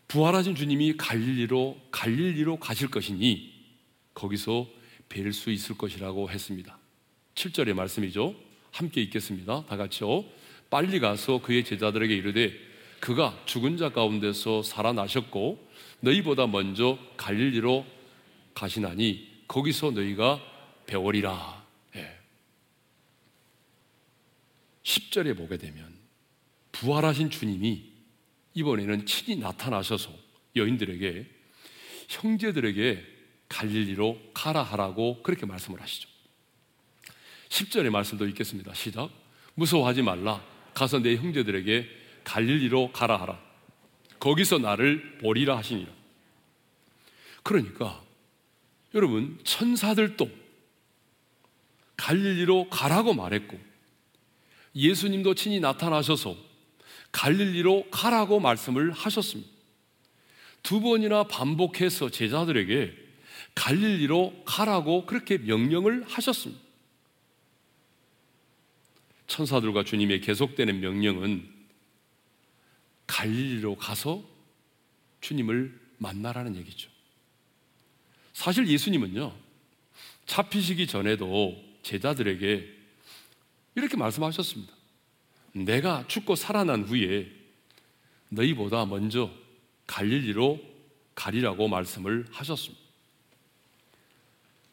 [0.08, 3.54] 부활하신 주님이 갈릴리로 갈릴리로 가실 것이니
[4.14, 4.68] 거기서
[5.08, 6.81] 뵐 수 있을 것이라고 했습니다.
[7.42, 8.36] 7절의 말씀이죠.
[8.72, 9.66] 함께 읽겠습니다.
[9.66, 10.26] 다 같이요.
[10.70, 12.54] 빨리 가서 그의 제자들에게 이르되
[13.00, 15.68] 그가 죽은 자 가운데서 살아나셨고
[16.02, 17.86] 너희보다 먼저 갈릴리로
[18.54, 20.40] 가시나니 거기서 너희가
[20.86, 21.66] 배워리라.
[21.96, 22.20] 예.
[24.84, 25.96] 10절에 보게 되면
[26.72, 27.92] 부활하신 주님이
[28.54, 30.12] 이번에는 친히 나타나셔서
[30.56, 31.28] 여인들에게
[32.10, 33.06] 형제들에게
[33.50, 36.21] 갈릴리로 가라 하라고 그렇게 말씀을 하시죠.
[37.52, 38.74] 10절의 말씀도 읽겠습니다.
[38.74, 39.12] 시작.
[39.56, 40.42] 무서워하지 말라.
[40.74, 41.86] 가서 내 형제들에게
[42.24, 43.40] 갈릴리로 가라 하라.
[44.20, 45.92] 거기서 나를 보리라 하시니라.
[47.44, 48.02] 그러니까
[48.94, 50.30] 여러분 천사들도
[51.98, 53.60] 갈릴리로 가라고 말했고
[54.74, 56.36] 예수님도 친히 나타나셔서
[57.12, 59.52] 갈릴리로 가라고 말씀을 하셨습니다.
[60.64, 62.96] 두 번이나 반복해서 제자들에게
[63.56, 66.71] 갈릴리로 가라고 그렇게 명령을 하셨습니다.
[69.32, 71.50] 천사들과 주님의 계속되는 명령은
[73.08, 74.24] 갈릴리로 가서
[75.22, 76.90] 주님을 만나라는 얘기죠.
[78.34, 79.34] 사실 예수님은요,
[80.26, 82.78] 잡히시기 전에도 제자들에게
[83.76, 84.74] 이렇게 말씀하셨습니다.
[85.54, 87.32] 내가 죽고 살아난 후에
[88.30, 89.32] 너희보다 먼저
[89.88, 90.60] 갈릴리로
[91.16, 92.82] 가리라고 말씀을 하셨습니다.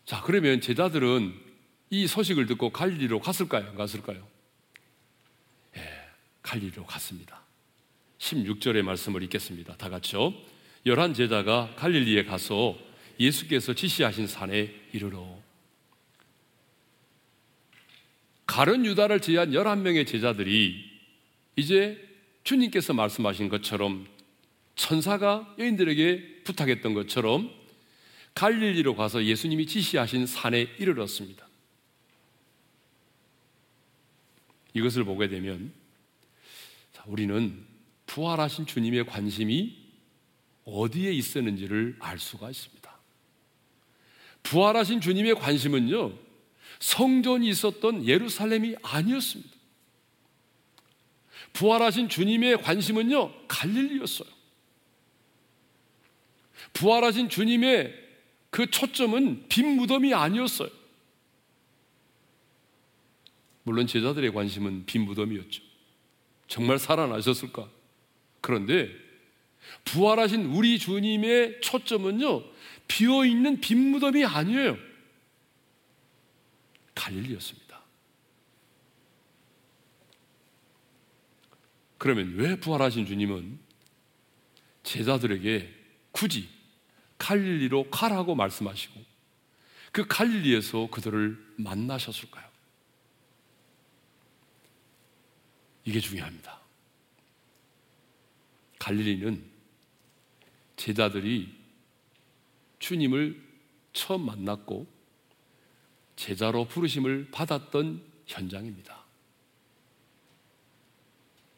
[0.04, 1.34] 자, 그러면 제자들은
[1.90, 3.68] 이 소식을 듣고 갈릴리로 갔을까요?
[3.68, 4.37] 안 갔을까요?
[6.48, 7.42] 예, 갈릴리로 갔습니다.
[8.18, 9.76] 16절의 말씀을 읽겠습니다.
[9.76, 10.32] 다 같이요.
[10.86, 12.76] 열한 제자가 갈릴리에 가서
[13.20, 15.38] 예수께서 지시하신 산에 이르러
[18.46, 20.88] 가른 유다를 제한 11명의 제자들이
[21.56, 22.02] 이제
[22.44, 24.06] 주님께서 말씀하신 것처럼
[24.74, 27.52] 천사가 여인들에게 부탁했던 것처럼
[28.34, 31.46] 갈릴리로 가서 예수님이 지시하신 산에 이르렀습니다.
[34.72, 35.77] 이것을 보게 되면
[37.08, 37.66] 우리는
[38.06, 39.76] 부활하신 주님의 관심이
[40.64, 42.98] 어디에 있었는지를 알 수가 있습니다.
[44.42, 46.12] 부활하신 주님의 관심은요,
[46.78, 49.56] 성전이 있었던 예루살렘이 아니었습니다.
[51.54, 54.28] 부활하신 주님의 관심은요, 갈릴리였어요.
[56.74, 58.08] 부활하신 주님의
[58.50, 60.68] 그 초점은 빈 무덤이 아니었어요.
[63.62, 65.67] 물론 제자들의 관심은 빈 무덤이었죠.
[66.48, 67.68] 정말 살아나셨을까?
[68.40, 68.90] 그런데
[69.84, 72.42] 부활하신 우리 주님의 초점은요,
[72.88, 74.76] 비어 있는 빈 무덤이 아니에요.
[76.94, 77.68] 갈릴리였습니다.
[81.98, 83.58] 그러면 왜 부활하신 주님은
[84.84, 85.74] 제자들에게
[86.12, 86.48] 굳이
[87.18, 89.00] 갈릴리로 가라고 말씀하시고
[89.92, 92.47] 그 갈릴리에서 그들을 만나셨을까요?
[95.88, 96.60] 이게 중요합니다.
[98.78, 99.42] 갈릴리는
[100.76, 101.50] 제자들이
[102.78, 103.42] 주님을
[103.94, 104.86] 처음 만났고
[106.14, 109.02] 제자로 부르심을 받았던 현장입니다.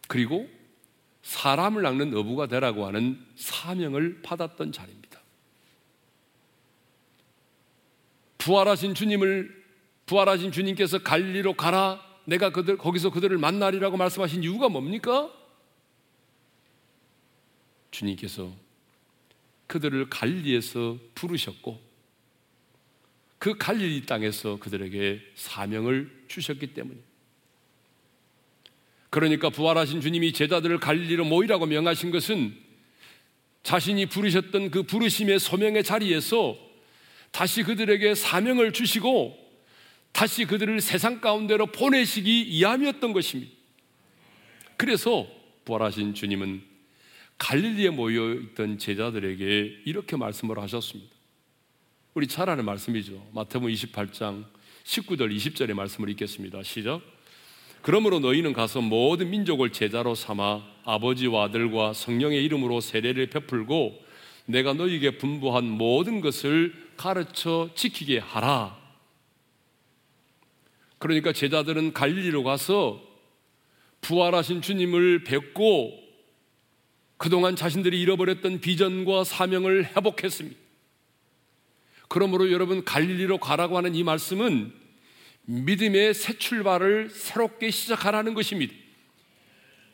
[0.06, 0.48] 그리고
[1.22, 5.20] 사람을 낚는 어부가 되라고 하는 사명을 받았던 자리입니다.
[8.38, 9.64] 부활하신 주님을
[10.06, 15.32] 부활하신 주님께서 갈리로 가라 내가 그들 거기서 그들을 만나리라고 말씀하신 이유가 뭡니까?
[17.90, 18.52] 주님께서
[19.66, 21.80] 그들을 갈리에서 부르셨고
[23.38, 27.08] 그 갈릴리 땅에서 그들에게 사명을 주셨기 때문입니다.
[29.10, 32.56] 그러니까 부활하신 주님이 제자들을 갈릴리로 모이라고 명하신 것은
[33.64, 36.56] 자신이 부르셨던 그 부르심의 소명의 자리에서
[37.32, 39.39] 다시 그들에게 사명을 주시고
[40.12, 43.52] 다시 그들을 세상 가운데로 보내시기 이함이었던 것입니다.
[44.76, 45.26] 그래서
[45.64, 46.62] 부활하신 주님은
[47.38, 51.10] 갈릴리에 모여 있던 제자들에게 이렇게 말씀을 하셨습니다.
[52.14, 53.28] 우리 잘 아는 말씀이죠.
[53.32, 54.44] 마태복음 28장
[54.84, 56.62] 19절 20절의 말씀을 읽겠습니다.
[56.62, 57.00] 시작.
[57.82, 64.04] 그러므로 너희는 가서 모든 민족을 제자로 삼아 아버지와 아들과 성령의 이름으로 세례를 베풀고
[64.46, 68.79] 내가 너희에게 분부한 모든 것을 가르쳐 지키게 하라.
[71.00, 73.02] 그러니까 제자들은 갈릴리로 가서
[74.02, 75.98] 부활하신 주님을 뵙고
[77.16, 80.58] 그동안 자신들이 잃어버렸던 비전과 사명을 회복했습니다.
[82.08, 84.72] 그러므로 여러분 갈릴리로 가라고 하는 이 말씀은
[85.46, 88.74] 믿음의 새 출발을 새롭게 시작하라는 것입니다.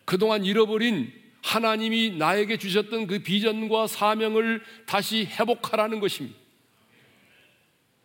[0.04, 6.36] 그동안 잃어버린 하나님이 나에게 주셨던 그 비전과 사명을 다시 회복하라는 것입니다.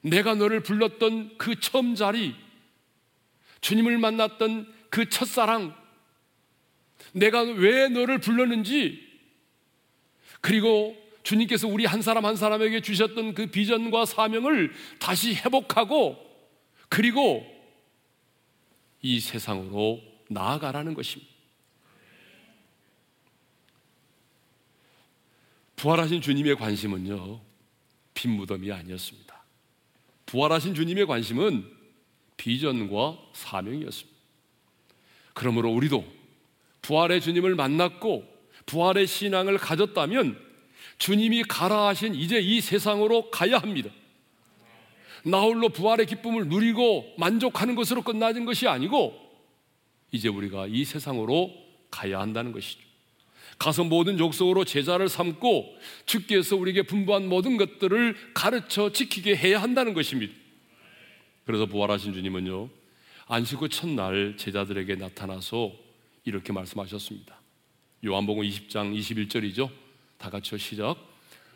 [0.01, 2.35] 내가 너를 불렀던 그 처음 자리,
[3.61, 5.75] 주님을 만났던 그 첫사랑,
[7.13, 9.07] 내가 왜 너를 불렀는지,
[10.41, 16.17] 그리고 주님께서 우리 한 사람 한 사람에게 주셨던 그 비전과 사명을 다시 회복하고
[16.89, 17.45] 그리고
[19.01, 21.31] 이 세상으로 나아가라는 것입니다.
[25.75, 27.41] 부활하신 주님의 관심은요,
[28.13, 29.43] 빈 무덤이 아니었습니다.
[30.27, 31.80] 부활하신 주님의 관심은
[32.41, 34.19] 비전과 사명이었습니다.
[35.35, 36.03] 그러므로 우리도
[36.81, 38.25] 부활의 주님을 만났고
[38.65, 40.39] 부활의 신앙을 가졌다면
[40.97, 43.91] 주님이 가라 하신 이제 이 세상으로 가야 합니다.
[45.23, 49.15] 나홀로 부활의 기쁨을 누리고 만족하는 것으로 끝나는 것이 아니고
[50.11, 51.53] 이제 우리가 이 세상으로
[51.91, 52.79] 가야 한다는 것이죠.
[53.59, 55.77] 가서 모든 족속으로 제자를 삼고
[56.07, 60.40] 주께서 우리에게 분부한 모든 것들을 가르쳐 지키게 해야 한다는 것입니다.
[61.51, 62.69] 그래서 부활하신 주님은요,
[63.27, 65.73] 안식 후 첫날 제자들에게 나타나서
[66.23, 67.41] 이렇게 말씀하셨습니다.
[68.05, 69.69] 요한복음 20장 21절이죠.
[70.17, 70.95] 다 같이 시작.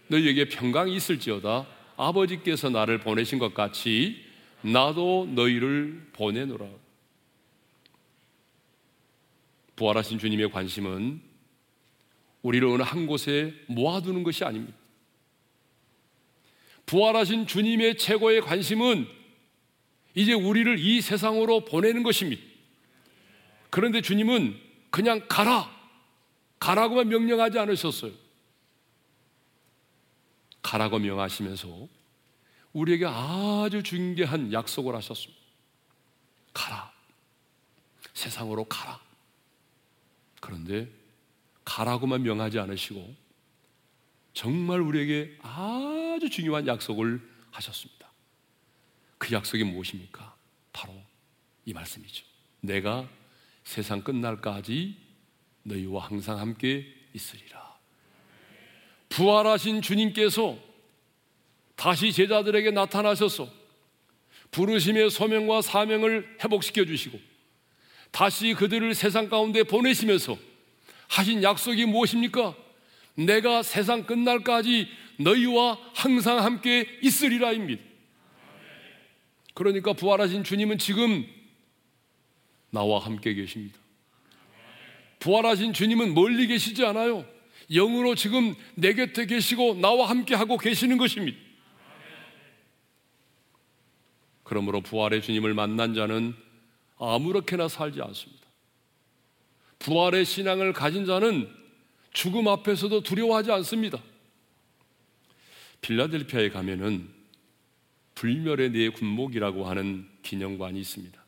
[0.07, 1.65] 너희에게 평강이 있을지어다.
[1.95, 4.21] 아버지께서 나를 보내신 것 같이
[4.63, 6.67] 나도 너희를 보내노라.
[9.77, 11.21] 부활하신 주님의 관심은
[12.41, 14.77] 우리를 어느 한 곳에 모아두는 것이 아닙니다.
[16.85, 19.23] 부활하신 주님의 최고의 관심은
[20.16, 22.41] 이제 우리를 이 세상으로 보내는 것입니다.
[23.70, 24.59] 그런데 주님은
[24.89, 25.70] 그냥 가라!
[26.59, 28.11] 가라고만 명령하지 않으셨어요.
[30.61, 31.88] 가라고 명하시면서
[32.74, 35.41] 우리에게 아주 중대한 약속을 하셨습니다.
[36.53, 36.91] 가라.
[38.13, 38.99] 세상으로 가라.
[40.39, 40.89] 그런데
[41.66, 43.16] 가라고만 명하지 않으시고
[44.34, 48.04] 정말 우리에게 아주 중요한 약속을 하셨습니다.
[49.18, 50.36] 그 약속이 무엇입니까?
[50.74, 50.93] 바로
[51.66, 52.26] 이 말씀이죠.
[52.61, 53.07] 내가
[53.63, 54.95] 세상 끝날까지
[55.63, 57.76] 너희와 항상 함께 있으리라.
[59.09, 60.57] 부활하신 주님께서
[61.76, 63.49] 다시 제자들에게 나타나셔서
[64.51, 67.20] 부르심의 소명과 사명을 회복시켜 주시고
[68.11, 70.38] 다시 그들을 세상 가운데 보내시면서
[71.07, 72.55] 하신 약속이 무엇입니까?
[73.16, 74.88] 내가 세상 끝날까지
[75.18, 77.94] 너희와 항상 함께 있으리라입니다.
[79.55, 81.25] 그러니까 부활하신 주님은 지금
[82.69, 83.79] 나와 함께 계십니다.
[85.19, 87.25] 부활하신 주님은 멀리 계시지 않아요.
[87.71, 91.39] 영으로 지금 내 곁에 계시고 나와 함께 하고 계시는 것입니다.
[94.43, 96.35] 그러므로 부활의 주님을 만난 자는
[96.97, 98.45] 아무렇게나 살지 않습니다.
[99.79, 101.49] 부활의 신앙을 가진 자는
[102.11, 104.03] 죽음 앞에서도 두려워하지 않습니다.
[105.79, 107.14] 필라델피아에 가면은
[108.16, 111.24] 불멸의 네 군목이라고 하는 기념관이 있습니다.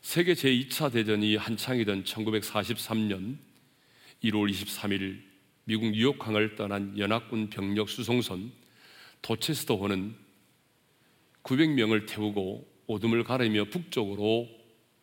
[0.00, 3.36] 세계 제2차 대전이 한창이던 1943년
[4.22, 5.20] 1월 23일
[5.64, 8.52] 미국 뉴욕항을 떠난 연합군 병력 수송선
[9.22, 10.14] 도체스터호는
[11.42, 14.48] 900명을 태우고 오둠을 가르며 북쪽으로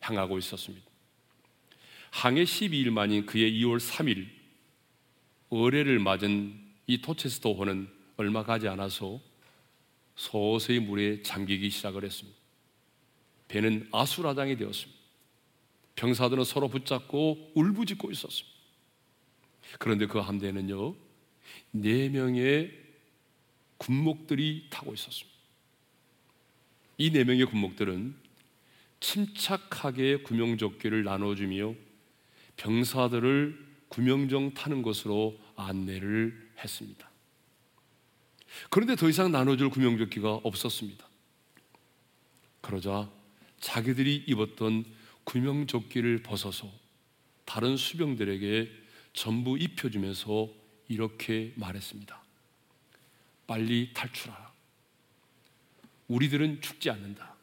[0.00, 0.86] 향하고 있었습니다.
[2.10, 4.28] 항해 12일 만인 그의 2월 3일
[5.48, 9.20] 어뢰를 맞은 이 토체스터호는 얼마 가지 않아서
[10.22, 12.38] 서서히 물에 잠기기 시작을 했습니다.
[13.48, 15.00] 배는 아수라장이 되었습니다.
[15.96, 18.56] 병사들은 서로 붙잡고 울부짖고 있었습니다.
[19.80, 20.94] 그런데 그 함대는요,
[21.72, 22.70] 네 명의
[23.78, 25.32] 군목들이 타고 있었습니다.
[26.98, 28.14] 이 네 명의 군목들은
[29.00, 31.74] 침착하게 구명조끼를 나눠주며
[32.56, 37.11] 병사들을 구명정 타는 것으로 안내를 했습니다.
[38.70, 41.06] 그런데 더 이상 나눠줄 구명조끼가 없었습니다.
[42.60, 43.10] 그러자
[43.60, 44.84] 자기들이 입었던
[45.24, 46.70] 구명조끼를 벗어서
[47.44, 48.70] 다른 수병들에게
[49.12, 50.48] 전부 입혀주면서
[50.88, 52.22] 이렇게 말했습니다.
[53.46, 54.52] 빨리 탈출하라.
[56.08, 57.34] 우리들은 죽지 않는다.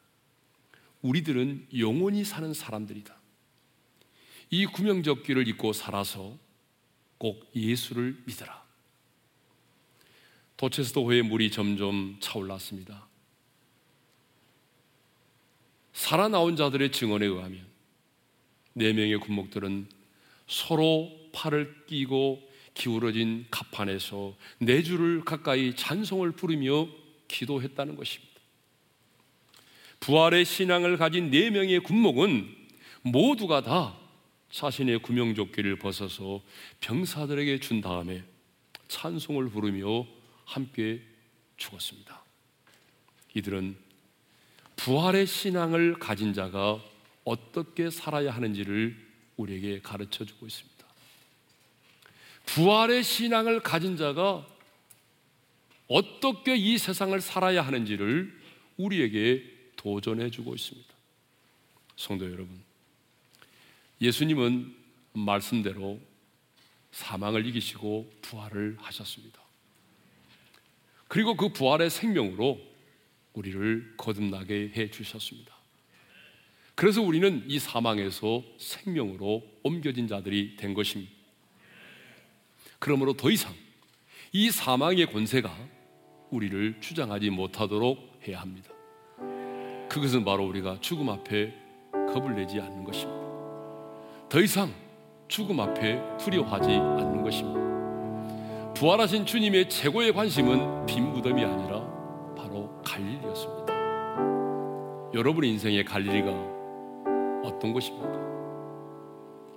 [1.02, 3.16] 우리들은 영원히 사는 사람들이다.
[4.50, 6.36] 이 구명조끼를 입고 살아서
[7.18, 8.69] 꼭 예수를 믿어라.
[10.60, 13.08] 도체스도호의 물이 점점 차올랐습니다.
[15.94, 17.64] 살아나온 자들의 증언에 의하면
[18.74, 19.88] 네 명의 군목들은
[20.46, 26.88] 서로 팔을 끼고 기울어진 갑판에서 네 줄을 가까이 찬송을 부르며
[27.26, 28.34] 기도했다는 것입니다.
[30.00, 32.54] 부활의 신앙을 가진 네 명의 군목은
[33.00, 33.96] 모두가 다
[34.50, 36.42] 자신의 구명조끼를 벗어서
[36.80, 38.24] 병사들에게 준 다음에
[38.88, 40.19] 찬송을 부르며
[40.50, 41.00] 함께
[41.56, 42.22] 죽었습니다.
[43.34, 43.76] 이들은
[44.74, 46.82] 부활의 신앙을 가진 자가
[47.24, 48.96] 어떻게 살아야 하는지를
[49.36, 50.84] 우리에게 가르쳐 주고 있습니다.
[52.46, 54.44] 부활의 신앙을 가진 자가
[55.86, 58.36] 어떻게 이 세상을 살아야 하는지를
[58.76, 59.44] 우리에게
[59.76, 60.88] 도전해 주고 있습니다.
[61.96, 62.60] 성도 여러분,
[64.00, 64.74] 예수님은
[65.12, 66.00] 말씀대로
[66.90, 69.39] 사망을 이기시고 부활을 하셨습니다.
[71.10, 72.60] 그리고 그 부활의 생명으로
[73.32, 75.52] 우리를 거듭나게 해 주셨습니다.
[76.76, 81.12] 그래서 우리는 이 사망에서 생명으로 옮겨진 자들이 된 것입니다.
[82.78, 83.52] 그러므로 더 이상
[84.30, 85.52] 이 사망의 권세가
[86.30, 88.70] 우리를 주장하지 못하도록 해야 합니다.
[89.88, 91.52] 그것은 바로 우리가 죽음 앞에
[91.92, 93.20] 겁을 내지 않는 것입니다.
[94.28, 94.72] 더 이상
[95.26, 97.69] 죽음 앞에 두려워하지 않는 것입니다.
[98.74, 101.80] 부활하신 주님의 최고의 관심은 빈 무덤이 아니라
[102.36, 103.72] 바로 갈릴리였습니다.
[105.12, 106.30] 여러분의 인생의 갈릴리가
[107.44, 108.08] 어떤 것입니까?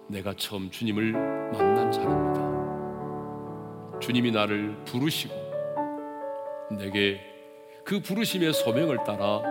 [0.07, 2.43] 내가 처음 주님을 만난 자리입니다.
[3.99, 5.34] 주님이 나를 부르시고
[6.78, 7.22] 내게
[7.86, 9.41] 그 부르심의 소명을 따라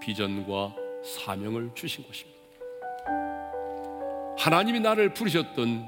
[0.00, 2.36] 비전과 사명을 주신 것입니다.
[4.38, 5.86] 하나님이 나를 부르셨던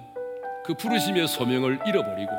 [0.65, 2.31] 그 부르심의 소명을 잃어버리고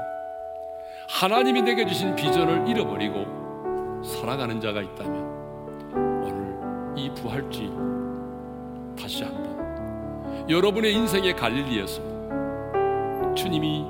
[1.10, 5.16] 하나님이 내게 주신 비전을 잃어버리고 살아가는 자가 있다면
[6.24, 7.72] 오늘 이 부활주일
[8.98, 12.00] 다시 한번 여러분의 인생의 갈릴리에서
[13.36, 13.86] 주님이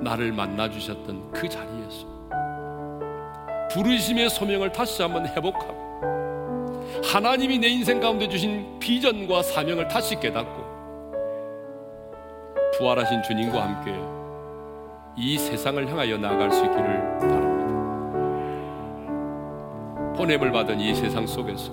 [0.00, 2.10] 나를 만나 주셨던 그 자리에서
[3.70, 5.80] 부르심의 소명을 다시 한번 회복하고
[7.04, 10.72] 하나님이 내 인생 가운데 주신 비전과 사명을 다시 깨닫고
[12.76, 14.21] 부활하신 주님과 함께
[15.16, 17.62] 이 세상을 향하여 나아갈 수 있기를 바랍니다.
[20.16, 21.72] 보냄을 받은 이 세상 속에서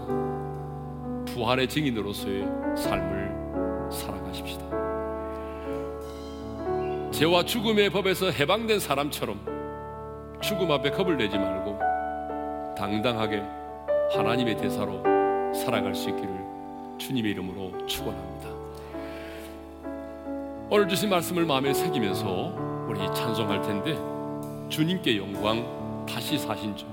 [1.25, 2.43] 부활의 증인으로서의
[2.75, 4.67] 삶을 살아가십시다.
[7.11, 9.39] 죄와 죽음의 법에서 해방된 사람처럼
[10.41, 11.79] 죽음 앞에 겁을 내지 말고
[12.77, 13.41] 당당하게
[14.15, 15.01] 하나님의 대사로
[15.53, 16.29] 살아갈 수 있기를
[16.97, 18.49] 주님의 이름으로 축원합니다.
[20.69, 23.95] 오늘 주신 말씀을 마음에 새기면서 우리 찬송할 텐데
[24.67, 26.87] 주님께 영광 다시 사신 주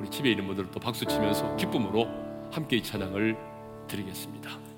[0.00, 2.08] 우리 집에 있는 분들 또 박수 치면서 기쁨으로
[2.50, 3.36] 함께 이 찬양을
[3.86, 4.69] 드리겠습니다.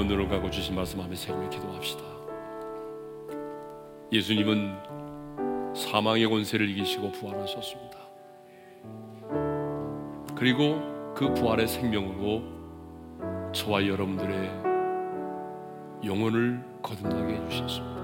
[0.00, 2.02] 한번 눈을 감고 주신 말씀 하며 새기며 기도합시다.
[4.10, 4.74] 예수님은
[5.76, 7.98] 사망의 권세를 이기시고 부활하셨습니다.
[10.34, 10.80] 그리고
[11.14, 12.42] 그 부활의 생명으로
[13.52, 14.50] 저와 여러분들의
[16.06, 18.00] 영혼을 거듭나게 해주셨습니다.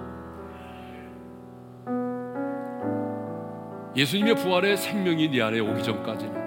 [3.96, 6.46] 예수님의 부활의 생명이 내 안에 오기 전까지는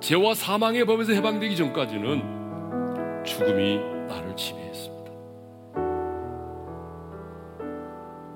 [0.00, 2.37] 죄와 사망의 법에서 해방되기 전까지는
[3.28, 5.12] 죽음이 나를 지배했습니다.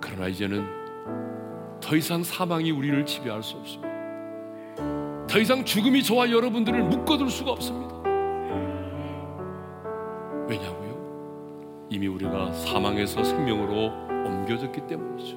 [0.00, 0.66] 그러나 이제는
[1.80, 3.90] 더 이상 사망이 우리를 지배할 수 없습니다.
[5.26, 7.94] 더 이상 죽음이 저와 여러분들을 묶어둘 수가 없습니다.
[10.46, 11.86] 왜냐고요?
[11.88, 13.90] 이미 우리가 사망에서 생명으로
[14.26, 15.36] 옮겨졌기 때문이죠.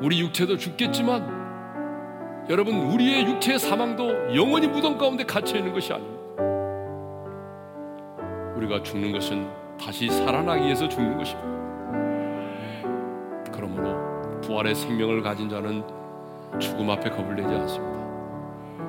[0.00, 1.42] 우리 육체도 죽겠지만
[2.50, 6.11] 여러분 우리의 육체의 사망도 영원히 무덤 가운데 갇혀 있는 것이 아닙니다.
[8.72, 9.46] 우리가 죽는 것은
[9.78, 11.52] 다시 살아나기 위해서 죽는 것입니다.
[13.52, 15.84] 그러므로 부활의 생명을 가진 자는
[16.58, 17.92] 죽음 앞에 겁을 내지 않습니다.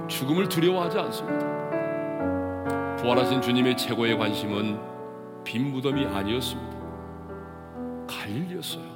[0.08, 1.52] 죽음을 두려워하지 않습니다.
[2.98, 4.80] 부활하신 주님의 최고의 관심은
[5.44, 6.78] 빈 무덤이 아니었습니다.
[8.08, 8.94] 갈릴리였어요.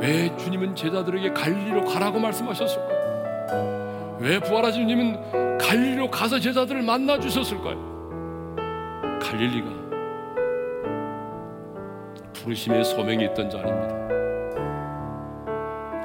[0.00, 4.18] 왜 주님은 제자들에게 갈릴리로 가라고 말씀하셨을까요?
[4.20, 5.41] 왜 부활하신 주님은
[5.72, 7.78] 갈릴리로 가서 제자들을 만나 주셨을까요?
[9.22, 9.70] 갈릴리가
[12.34, 14.02] 부르심의 소명이 있던 자리입니다.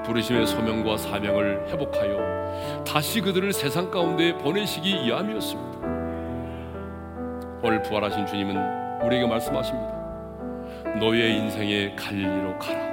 [0.03, 5.79] 부르심의 소명과 사명을 회복하여 다시 그들을 세상 가운데 보내시기 위함이었습니다.
[7.61, 9.97] 오늘 부활하신 주님은 우리에게 말씀하십니다.
[10.97, 12.87] 너의 인생의 갈릴리로 가라.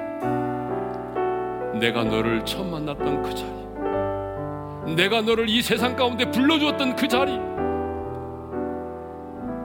[1.79, 3.54] 내가 너를 처음 만났던 그 자리,
[4.93, 7.37] 내가 너를 이 세상 가운데 불러주었던 그 자리,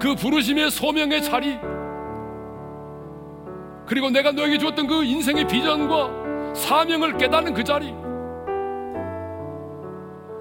[0.00, 1.58] 그 부르심의 소명의 자리,
[3.86, 7.92] 그리고 내가 너에게 주었던 그 인생의 비전과 사명을 깨닫는 그 자리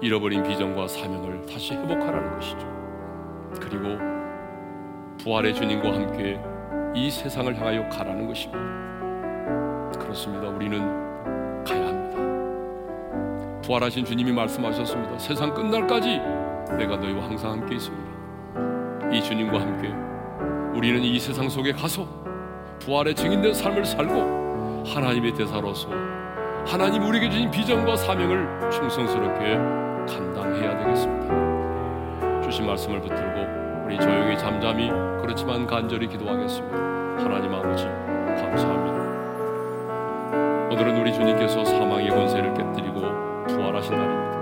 [0.00, 2.58] 잃어버린 비전과 사명을 다시 회복하라는 것이죠.
[3.60, 3.98] 그리고
[5.18, 6.40] 부활의 주님과 함께
[6.94, 9.98] 이 세상을 향하여 가라는 것입니다.
[9.98, 10.48] 그렇습니다.
[10.48, 11.09] 우리는.
[13.70, 15.16] 부활하신 주님이 말씀하셨습니다.
[15.20, 16.18] 세상 끝날까지
[16.76, 19.12] 내가 너희와 항상 함께 있습니다.
[19.12, 19.94] 이 주님과 함께
[20.76, 22.04] 우리는 이 세상 속에 가서
[22.80, 25.88] 부활의 증인된 삶을 살고 하나님의 대사로서
[26.66, 29.54] 하나님 우리에게 주신 비전과 사명을 충성스럽게
[30.12, 32.40] 감당해야 되겠습니다.
[32.42, 34.90] 주신 말씀을 붙들고 우리 조용히 잠잠히
[35.22, 36.76] 그렇지만 간절히 기도하겠습니다.
[37.22, 38.98] 하나님 아버지 감사합니다.
[40.72, 43.09] 오늘은 우리 주님께서 사망의 권세를 깨뜨리고
[43.60, 44.40] 부활하신 날입니다.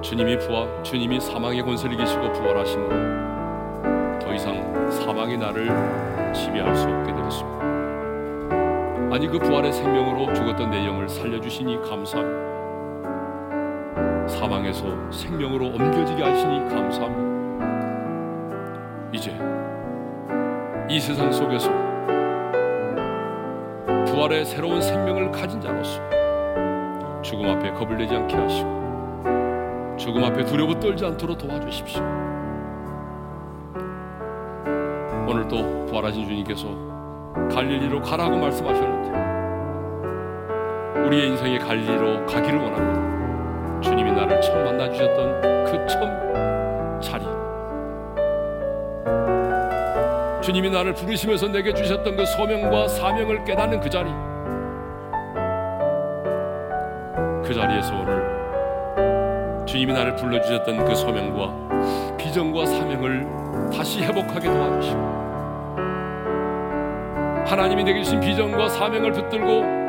[0.00, 2.90] 주님이 부활, 주님이 사망의 권세를 이기시고 부활하신 것,
[4.18, 5.68] 더 이상 사망이 나를
[6.32, 7.64] 지배할 수 없게 되었습니다.
[9.12, 12.44] 아니 그 부활의 생명으로 죽었던 내 영을 살려주시니 감사합니다.
[14.26, 17.34] 사망에서 생명으로 옮겨지게 하시니 감사합니다.
[19.12, 19.38] 이제
[20.90, 21.70] 이 세상 속에서
[24.06, 26.13] 부활의 새로운 생명을 가진 자로서
[27.24, 32.02] 죽음 앞에 겁을 내지 않게 하시고 죽음 앞에 두려워 떨지 않도록 도와주십시오.
[35.26, 36.68] 오늘도 부활하신 주님께서
[37.50, 39.14] 갈릴리로 가라고 말씀하셨는데
[41.06, 43.80] 우리의 인생의 갈릴리로 가기를 원합니다.
[43.80, 47.24] 주님이 나를 처음 만나 주셨던 그 처음 자리.
[50.42, 54.10] 주님이 나를 부르시면서 내게 주셨던 그 소명과 사명을 깨닫는 그 자리.
[57.44, 65.00] 그 자리에서 오늘 주님이 나를 불러주셨던 그 소명과 비전과 사명을 다시 회복하게 도와주시고
[67.46, 69.84] 하나님이 내게 주신 비전과 사명을 붙들고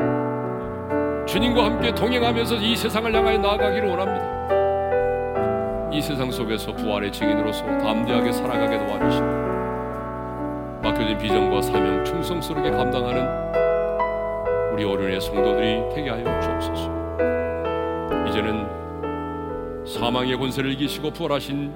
[1.25, 4.35] 주님과 함께 동행하면서 이 세상을 향하여 나아가기를 원합니다.
[5.91, 9.25] 이 세상 속에서 부활의 증인으로서 담대하게 살아가게 도와주시고
[10.83, 13.25] 맡겨진 비전과 사명 충성스럽게 감당하는
[14.73, 17.04] 우리 어른의 성도들이 되게 하여 주옵소서.
[18.35, 21.73] 이제는 사망의 권세를 이기시고 부활하신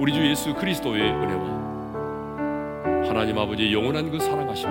[0.00, 4.68] 우리 주 예수 그리스도의 은혜와 하나님 아버지의 영원한 그 사랑하심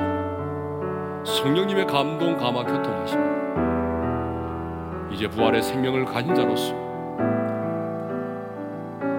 [1.25, 3.19] 성령님의 감동 감화 교통하심
[5.13, 6.75] 이제 부활의 생명을 가진 자로서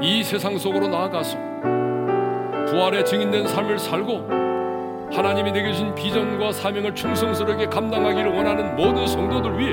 [0.02, 1.38] 이 세상 속으로 나아가서
[2.66, 4.28] 부활의 증인된 삶을 살고
[5.10, 9.72] 하나님이 내게 주신 비전과 사명을 충성스럽게 감당하기를 원하는 모든 성도들 위해